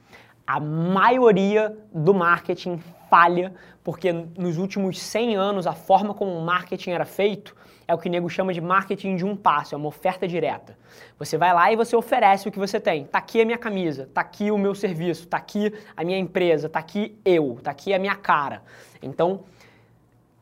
A 0.46 0.60
maioria 0.60 1.76
do 1.92 2.12
marketing 2.12 2.78
falha 3.08 3.54
porque 3.84 4.12
nos 4.36 4.56
últimos 4.56 4.98
100 5.00 5.36
anos 5.36 5.66
a 5.66 5.72
forma 5.74 6.14
como 6.14 6.32
o 6.32 6.42
marketing 6.42 6.90
era 6.90 7.04
feito 7.04 7.54
é 7.86 7.94
o 7.94 7.98
que 7.98 8.08
o 8.08 8.10
nego 8.10 8.28
chama 8.28 8.52
de 8.52 8.60
marketing 8.60 9.16
de 9.16 9.24
um 9.24 9.36
passo, 9.36 9.74
é 9.74 9.78
uma 9.78 9.88
oferta 9.88 10.26
direta. 10.26 10.76
Você 11.18 11.36
vai 11.36 11.52
lá 11.52 11.70
e 11.72 11.76
você 11.76 11.94
oferece 11.94 12.48
o 12.48 12.52
que 12.52 12.58
você 12.58 12.80
tem. 12.80 13.04
Tá 13.04 13.18
aqui 13.18 13.40
a 13.40 13.44
minha 13.44 13.58
camisa, 13.58 14.08
tá 14.12 14.20
aqui 14.20 14.50
o 14.50 14.58
meu 14.58 14.74
serviço, 14.74 15.26
tá 15.26 15.36
aqui 15.36 15.72
a 15.96 16.04
minha 16.04 16.18
empresa, 16.18 16.68
tá 16.68 16.78
aqui 16.78 17.18
eu, 17.24 17.58
tá 17.62 17.70
aqui 17.70 17.92
a 17.92 17.98
minha 17.98 18.14
cara. 18.14 18.62
Então, 19.02 19.40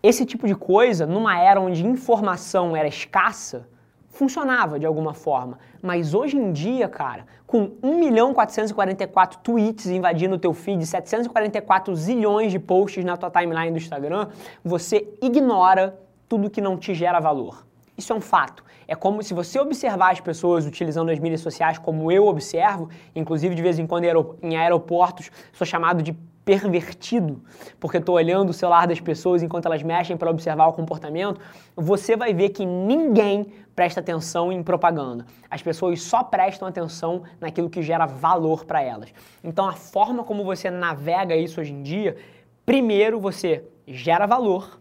esse 0.02 0.24
tipo 0.24 0.46
de 0.46 0.54
coisa, 0.54 1.06
numa 1.06 1.38
era 1.38 1.60
onde 1.60 1.86
informação 1.86 2.76
era 2.76 2.88
escassa, 2.88 3.68
funcionava 4.08 4.78
de 4.78 4.86
alguma 4.86 5.14
forma. 5.14 5.58
Mas 5.80 6.14
hoje 6.14 6.36
em 6.36 6.52
dia, 6.52 6.88
cara, 6.88 7.26
com 7.46 7.72
1 7.82 7.98
milhão 7.98 8.32
444 8.34 9.40
tweets 9.40 9.86
invadindo 9.86 10.36
o 10.36 10.38
teu 10.38 10.52
feed, 10.52 10.84
744 10.86 11.94
zilhões 11.96 12.52
de 12.52 12.58
posts 12.58 13.04
na 13.04 13.16
tua 13.16 13.30
timeline 13.30 13.70
do 13.70 13.78
Instagram, 13.78 14.28
você 14.64 15.08
ignora 15.20 15.98
tudo 16.32 16.48
que 16.48 16.62
não 16.62 16.78
te 16.78 16.94
gera 16.94 17.20
valor. 17.20 17.66
Isso 17.94 18.10
é 18.10 18.16
um 18.16 18.20
fato. 18.22 18.64
É 18.88 18.94
como 18.94 19.22
se 19.22 19.34
você 19.34 19.60
observar 19.60 20.12
as 20.12 20.20
pessoas 20.20 20.64
utilizando 20.64 21.10
as 21.10 21.18
mídias 21.18 21.42
sociais 21.42 21.76
como 21.76 22.10
eu 22.10 22.26
observo, 22.26 22.88
inclusive 23.14 23.54
de 23.54 23.60
vez 23.60 23.78
em 23.78 23.86
quando 23.86 24.04
em 24.40 24.56
aeroportos, 24.56 25.30
sou 25.52 25.66
chamado 25.66 26.02
de 26.02 26.14
pervertido, 26.42 27.42
porque 27.78 27.98
estou 27.98 28.14
olhando 28.14 28.48
o 28.48 28.52
celular 28.54 28.86
das 28.86 28.98
pessoas 28.98 29.42
enquanto 29.42 29.66
elas 29.66 29.82
mexem 29.82 30.16
para 30.16 30.30
observar 30.30 30.68
o 30.68 30.72
comportamento, 30.72 31.38
você 31.76 32.16
vai 32.16 32.32
ver 32.32 32.48
que 32.48 32.64
ninguém 32.64 33.52
presta 33.76 34.00
atenção 34.00 34.50
em 34.50 34.62
propaganda. 34.62 35.26
As 35.50 35.60
pessoas 35.62 36.00
só 36.00 36.24
prestam 36.24 36.66
atenção 36.66 37.24
naquilo 37.38 37.68
que 37.68 37.82
gera 37.82 38.06
valor 38.06 38.64
para 38.64 38.80
elas. 38.80 39.12
Então 39.44 39.68
a 39.68 39.74
forma 39.74 40.24
como 40.24 40.44
você 40.44 40.70
navega 40.70 41.36
isso 41.36 41.60
hoje 41.60 41.74
em 41.74 41.82
dia, 41.82 42.16
primeiro 42.64 43.20
você 43.20 43.64
gera 43.86 44.24
valor, 44.24 44.80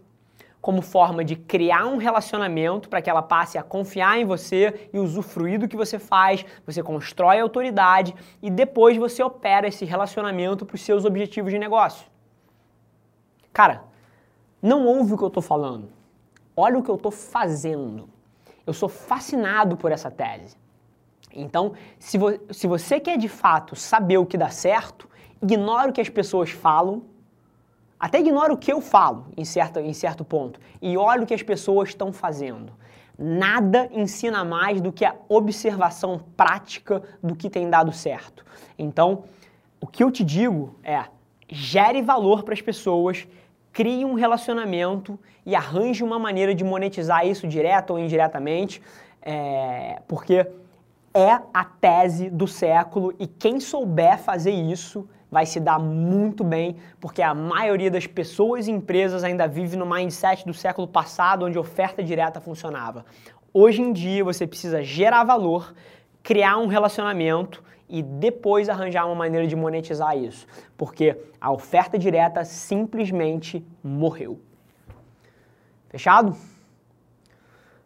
como 0.62 0.80
forma 0.80 1.24
de 1.24 1.34
criar 1.34 1.86
um 1.86 1.96
relacionamento 1.96 2.88
para 2.88 3.02
que 3.02 3.10
ela 3.10 3.20
passe 3.20 3.58
a 3.58 3.64
confiar 3.64 4.20
em 4.20 4.24
você 4.24 4.88
e 4.92 4.98
usufruir 5.00 5.58
do 5.58 5.66
que 5.66 5.76
você 5.76 5.98
faz, 5.98 6.46
você 6.64 6.80
constrói 6.84 7.40
autoridade 7.40 8.14
e 8.40 8.48
depois 8.48 8.96
você 8.96 9.24
opera 9.24 9.66
esse 9.66 9.84
relacionamento 9.84 10.64
para 10.64 10.76
os 10.76 10.80
seus 10.80 11.04
objetivos 11.04 11.50
de 11.50 11.58
negócio. 11.58 12.06
Cara, 13.52 13.82
não 14.62 14.86
ouve 14.86 15.14
o 15.14 15.18
que 15.18 15.24
eu 15.24 15.28
estou 15.28 15.42
falando. 15.42 15.88
Olha 16.56 16.78
o 16.78 16.82
que 16.82 16.90
eu 16.90 16.94
estou 16.94 17.10
fazendo. 17.10 18.08
Eu 18.64 18.72
sou 18.72 18.88
fascinado 18.88 19.76
por 19.76 19.90
essa 19.90 20.12
tese. 20.12 20.56
Então, 21.34 21.72
se, 21.98 22.16
vo 22.16 22.38
se 22.50 22.68
você 22.68 23.00
quer 23.00 23.18
de 23.18 23.28
fato 23.28 23.74
saber 23.74 24.18
o 24.18 24.26
que 24.26 24.38
dá 24.38 24.50
certo, 24.50 25.08
ignora 25.42 25.90
o 25.90 25.92
que 25.92 26.00
as 26.00 26.08
pessoas 26.08 26.50
falam 26.50 27.02
até 28.02 28.18
ignora 28.18 28.52
o 28.52 28.56
que 28.56 28.72
eu 28.72 28.80
falo 28.80 29.26
em 29.36 29.44
certo, 29.44 29.78
em 29.78 29.92
certo 29.92 30.24
ponto 30.24 30.58
e 30.82 30.96
olha 30.96 31.22
o 31.22 31.26
que 31.26 31.32
as 31.32 31.42
pessoas 31.44 31.90
estão 31.90 32.12
fazendo. 32.12 32.72
Nada 33.16 33.88
ensina 33.92 34.44
mais 34.44 34.80
do 34.80 34.90
que 34.90 35.04
a 35.04 35.14
observação 35.28 36.20
prática 36.36 37.00
do 37.22 37.36
que 37.36 37.48
tem 37.48 37.70
dado 37.70 37.92
certo. 37.92 38.44
Então, 38.76 39.22
o 39.80 39.86
que 39.86 40.02
eu 40.02 40.10
te 40.10 40.24
digo 40.24 40.74
é: 40.82 41.04
gere 41.48 42.02
valor 42.02 42.42
para 42.42 42.54
as 42.54 42.60
pessoas, 42.60 43.28
crie 43.72 44.04
um 44.04 44.14
relacionamento 44.14 45.16
e 45.46 45.54
arranje 45.54 46.02
uma 46.02 46.18
maneira 46.18 46.52
de 46.56 46.64
monetizar 46.64 47.24
isso 47.24 47.46
direto 47.46 47.90
ou 47.90 48.00
indiretamente, 48.00 48.82
é, 49.20 50.02
porque 50.08 50.44
é 51.14 51.30
a 51.54 51.64
tese 51.64 52.28
do 52.28 52.48
século 52.48 53.14
e 53.16 53.28
quem 53.28 53.60
souber 53.60 54.18
fazer 54.18 54.50
isso 54.50 55.08
vai 55.32 55.46
se 55.46 55.58
dar 55.58 55.78
muito 55.78 56.44
bem, 56.44 56.76
porque 57.00 57.22
a 57.22 57.32
maioria 57.32 57.90
das 57.90 58.06
pessoas 58.06 58.68
e 58.68 58.70
empresas 58.70 59.24
ainda 59.24 59.48
vive 59.48 59.78
no 59.78 59.86
mindset 59.86 60.44
do 60.44 60.52
século 60.52 60.86
passado, 60.86 61.46
onde 61.46 61.58
oferta 61.58 62.04
direta 62.04 62.38
funcionava. 62.38 63.06
Hoje 63.50 63.80
em 63.80 63.94
dia 63.94 64.22
você 64.22 64.46
precisa 64.46 64.82
gerar 64.82 65.24
valor, 65.24 65.74
criar 66.22 66.58
um 66.58 66.66
relacionamento 66.66 67.64
e 67.88 68.02
depois 68.02 68.68
arranjar 68.68 69.06
uma 69.06 69.14
maneira 69.14 69.46
de 69.46 69.56
monetizar 69.56 70.14
isso, 70.18 70.46
porque 70.76 71.16
a 71.40 71.50
oferta 71.50 71.98
direta 71.98 72.44
simplesmente 72.44 73.66
morreu. 73.82 74.38
Fechado? 75.88 76.36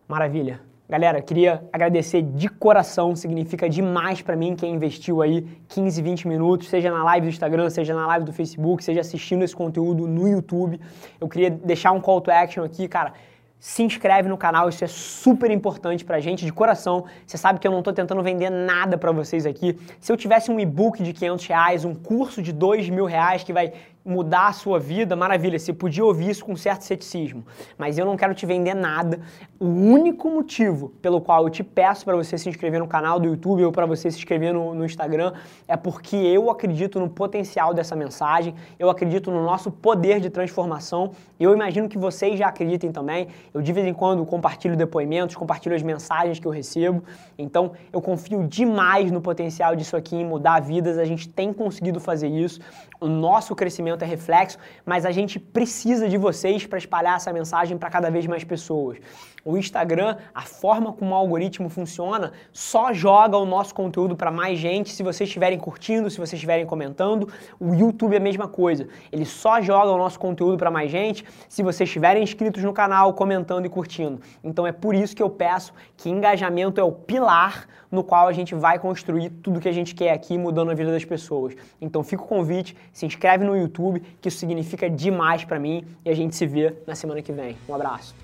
Maravilha. 0.09 0.65
Galera, 0.88 1.20
queria 1.20 1.64
agradecer 1.72 2.22
de 2.22 2.49
coração, 2.49 3.16
significa 3.16 3.68
demais 3.68 4.22
para 4.22 4.37
mim 4.37 4.55
quem 4.55 4.72
investiu 4.72 5.20
aí 5.20 5.44
15, 5.68 6.01
20 6.01 6.29
minutos, 6.29 6.68
seja 6.68 6.92
na 6.92 7.03
live 7.03 7.27
do 7.27 7.31
Instagram, 7.31 7.68
seja 7.70 7.92
na 7.92 8.07
live 8.07 8.25
do 8.25 8.33
Facebook, 8.33 8.85
seja 8.85 9.01
assistindo 9.01 9.42
esse 9.42 9.55
conteúdo 9.55 10.07
no 10.07 10.29
YouTube. 10.29 10.81
Eu 11.20 11.29
queria 11.29 11.51
deixar 11.51 11.90
um 11.90 12.01
call 12.01 12.20
to 12.20 12.31
action 12.31 12.62
aqui, 12.62 12.87
cara 12.87 13.14
se 13.59 13.83
inscreve 13.83 14.29
no 14.29 14.37
canal, 14.37 14.68
isso 14.68 14.85
é 14.85 14.87
super 14.87 15.51
importante 15.51 16.05
pra 16.05 16.20
gente, 16.20 16.44
de 16.44 16.53
coração. 16.53 17.05
Você 17.27 17.37
sabe 17.37 17.59
que 17.59 17.66
eu 17.66 17.72
não 17.72 17.83
tô 17.83 17.92
tentando 17.92 18.22
vender 18.22 18.51
nada 18.51 18.99
para 18.99 19.11
vocês 19.11 19.46
aqui. 19.46 19.79
Se 19.99 20.12
eu 20.12 20.16
tivesse 20.16 20.51
um 20.51 20.61
e-book 20.61 21.03
de 21.03 21.12
500 21.12 21.46
reais, 21.46 21.85
um 21.85 21.94
curso 21.94 22.42
de 22.42 22.53
2 22.53 22.90
mil 22.90 23.07
reais 23.07 23.42
que 23.42 23.53
vai 23.53 23.72
mudar 24.06 24.46
a 24.46 24.52
sua 24.52 24.78
vida, 24.78 25.16
maravilha, 25.16 25.58
você 25.58 25.72
podia 25.72 26.04
ouvir 26.04 26.30
isso 26.30 26.44
com 26.44 26.54
certo 26.54 26.82
ceticismo. 26.82 27.44
Mas 27.76 27.98
eu 27.98 28.06
não 28.06 28.16
quero 28.16 28.32
te 28.34 28.46
vender 28.46 28.72
nada. 28.72 29.18
O 29.58 29.66
único 29.66 30.30
motivo 30.30 30.90
pelo 31.02 31.20
qual 31.20 31.42
eu 31.42 31.50
te 31.50 31.64
peço 31.64 32.04
para 32.04 32.14
você 32.14 32.38
se 32.38 32.48
inscrever 32.48 32.78
no 32.78 32.86
canal 32.86 33.18
do 33.18 33.26
YouTube 33.26 33.64
ou 33.64 33.72
para 33.72 33.84
você 33.84 34.08
se 34.08 34.18
inscrever 34.18 34.54
no, 34.54 34.74
no, 34.74 34.84
Instagram 34.84 35.32
é 35.66 35.76
porque 35.76 36.14
eu 36.14 36.48
acredito 36.50 37.00
no 37.00 37.10
potencial 37.10 37.74
dessa 37.74 37.96
mensagem, 37.96 38.54
eu 38.78 38.88
acredito 38.88 39.30
no 39.30 39.42
nosso 39.42 39.72
poder 39.72 40.20
de 40.20 40.30
transformação. 40.30 41.10
Eu 41.40 41.52
imagino 41.52 41.88
que 41.88 41.98
vocês 41.98 42.38
já 42.38 42.46
acreditem 42.46 42.92
também. 42.92 43.26
Eu 43.52 43.60
de 43.60 43.72
vez 43.72 43.86
em 43.86 43.92
quando 43.92 44.24
compartilho 44.24 44.76
depoimentos, 44.76 45.34
compartilho 45.34 45.74
as 45.74 45.82
mensagens 45.82 46.38
que 46.38 46.46
eu 46.46 46.52
recebo. 46.52 47.02
Então 47.36 47.72
eu 47.92 48.00
confio 48.00 48.46
demais 48.46 49.10
no 49.10 49.20
potencial 49.20 49.74
disso 49.74 49.96
aqui 49.96 50.14
em 50.14 50.24
mudar 50.24 50.60
vidas. 50.60 50.96
A 50.96 51.04
gente 51.04 51.28
tem 51.28 51.52
conseguido 51.52 51.98
fazer 51.98 52.28
isso. 52.28 52.60
O 53.00 53.08
nosso 53.08 53.54
crescimento 53.54 53.95
é 54.04 54.06
reflexo, 54.06 54.59
mas 54.85 55.04
a 55.04 55.11
gente 55.11 55.38
precisa 55.38 56.09
de 56.09 56.16
vocês 56.16 56.66
para 56.66 56.78
espalhar 56.78 57.16
essa 57.16 57.32
mensagem 57.32 57.76
para 57.78 57.90
cada 57.90 58.11
vez 58.11 58.26
mais 58.26 58.44
pessoas. 58.44 58.98
O 59.46 59.56
Instagram, 59.56 60.16
a 60.35 60.42
forma 60.42 60.92
como 60.92 61.12
o 61.12 61.14
algoritmo 61.14 61.68
funciona, 61.68 62.32
só 62.52 62.92
joga 62.92 63.38
o 63.38 63.46
nosso 63.46 63.72
conteúdo 63.72 64.16
para 64.16 64.28
mais 64.28 64.59
gente 64.59 64.92
se 64.92 65.04
vocês 65.04 65.28
estiverem 65.28 65.56
curtindo, 65.56 66.11
se 66.11 66.16
vocês 66.16 66.32
estiverem 66.32 66.66
comentando. 66.66 67.28
O 67.61 67.72
YouTube 67.72 68.14
é 68.14 68.16
a 68.16 68.20
mesma 68.20 68.48
coisa. 68.48 68.88
Ele 69.12 69.24
só 69.24 69.61
joga 69.62 69.92
o 69.92 69.98
nosso 69.98 70.18
conteúdo 70.18 70.59
para 70.59 70.68
mais 70.68 70.90
gente 70.90 71.24
se 71.48 71.62
vocês 71.62 71.88
estiverem 71.88 72.24
inscritos 72.24 72.64
no 72.64 72.72
canal, 72.72 73.14
comentando 73.14 73.66
e 73.66 73.68
curtindo. 73.68 74.20
Então 74.42 74.66
é 74.66 74.72
por 74.72 74.96
isso 74.96 75.14
que 75.14 75.22
eu 75.22 75.30
peço 75.30 75.72
que 75.96 76.11
engajamento 76.11 76.80
é 76.80 76.85
o 76.85 76.90
pilar 76.90 77.68
no 77.96 78.04
qual 78.04 78.28
a 78.28 78.32
gente 78.32 78.54
vai 78.54 78.78
construir 78.78 79.30
tudo 79.30 79.59
que 79.59 79.68
a 79.68 79.72
gente 79.72 79.94
quer 79.94 80.12
aqui, 80.12 80.37
mudando 80.37 80.70
a 80.70 80.74
vida 80.74 80.92
das 80.92 81.04
pessoas. 81.04 81.54
Então 81.80 82.04
fica 82.04 82.22
o 82.22 82.26
convite, 82.26 82.76
se 82.92 83.06
inscreve 83.06 83.42
no 83.42 83.56
YouTube, 83.56 84.02
que 84.20 84.28
isso 84.28 84.37
significa 84.37 84.88
demais 84.90 85.44
para 85.44 85.59
mim 85.59 85.82
e 86.04 86.11
a 86.11 86.14
gente 86.14 86.37
se 86.37 86.46
vê 86.46 86.74
na 86.87 86.94
semana 86.94 87.22
que 87.22 87.32
vem. 87.32 87.56
Um 87.66 87.74
abraço. 87.74 88.14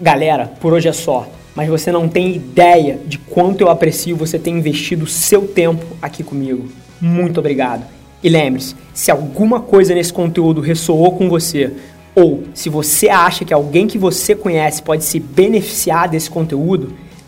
Galera, 0.00 0.46
por 0.60 0.72
hoje 0.72 0.88
é 0.88 0.92
só, 0.92 1.28
mas 1.56 1.68
você 1.68 1.90
não 1.90 2.08
tem 2.08 2.36
ideia 2.36 2.98
de 3.04 3.18
quanto 3.18 3.62
eu 3.62 3.68
aprecio 3.68 4.16
você 4.16 4.38
ter 4.38 4.50
investido 4.50 5.08
seu 5.08 5.48
tempo 5.48 5.84
aqui 6.00 6.22
comigo. 6.22 6.68
Muito 7.00 7.40
obrigado. 7.40 7.84
E 8.22 8.28
lembre-se, 8.28 8.76
se 8.94 9.10
alguma 9.10 9.60
coisa 9.60 9.92
nesse 9.92 10.12
conteúdo 10.12 10.60
ressoou 10.60 11.16
com 11.16 11.28
você, 11.28 11.74
ou 12.14 12.44
se 12.54 12.68
você 12.68 13.08
acha 13.08 13.44
que 13.44 13.52
alguém 13.52 13.88
que 13.88 13.98
você 13.98 14.36
conhece 14.36 14.82
pode 14.82 15.02
se 15.02 15.18
beneficiar 15.18 16.08
desse 16.08 16.30
conteúdo, 16.30 16.94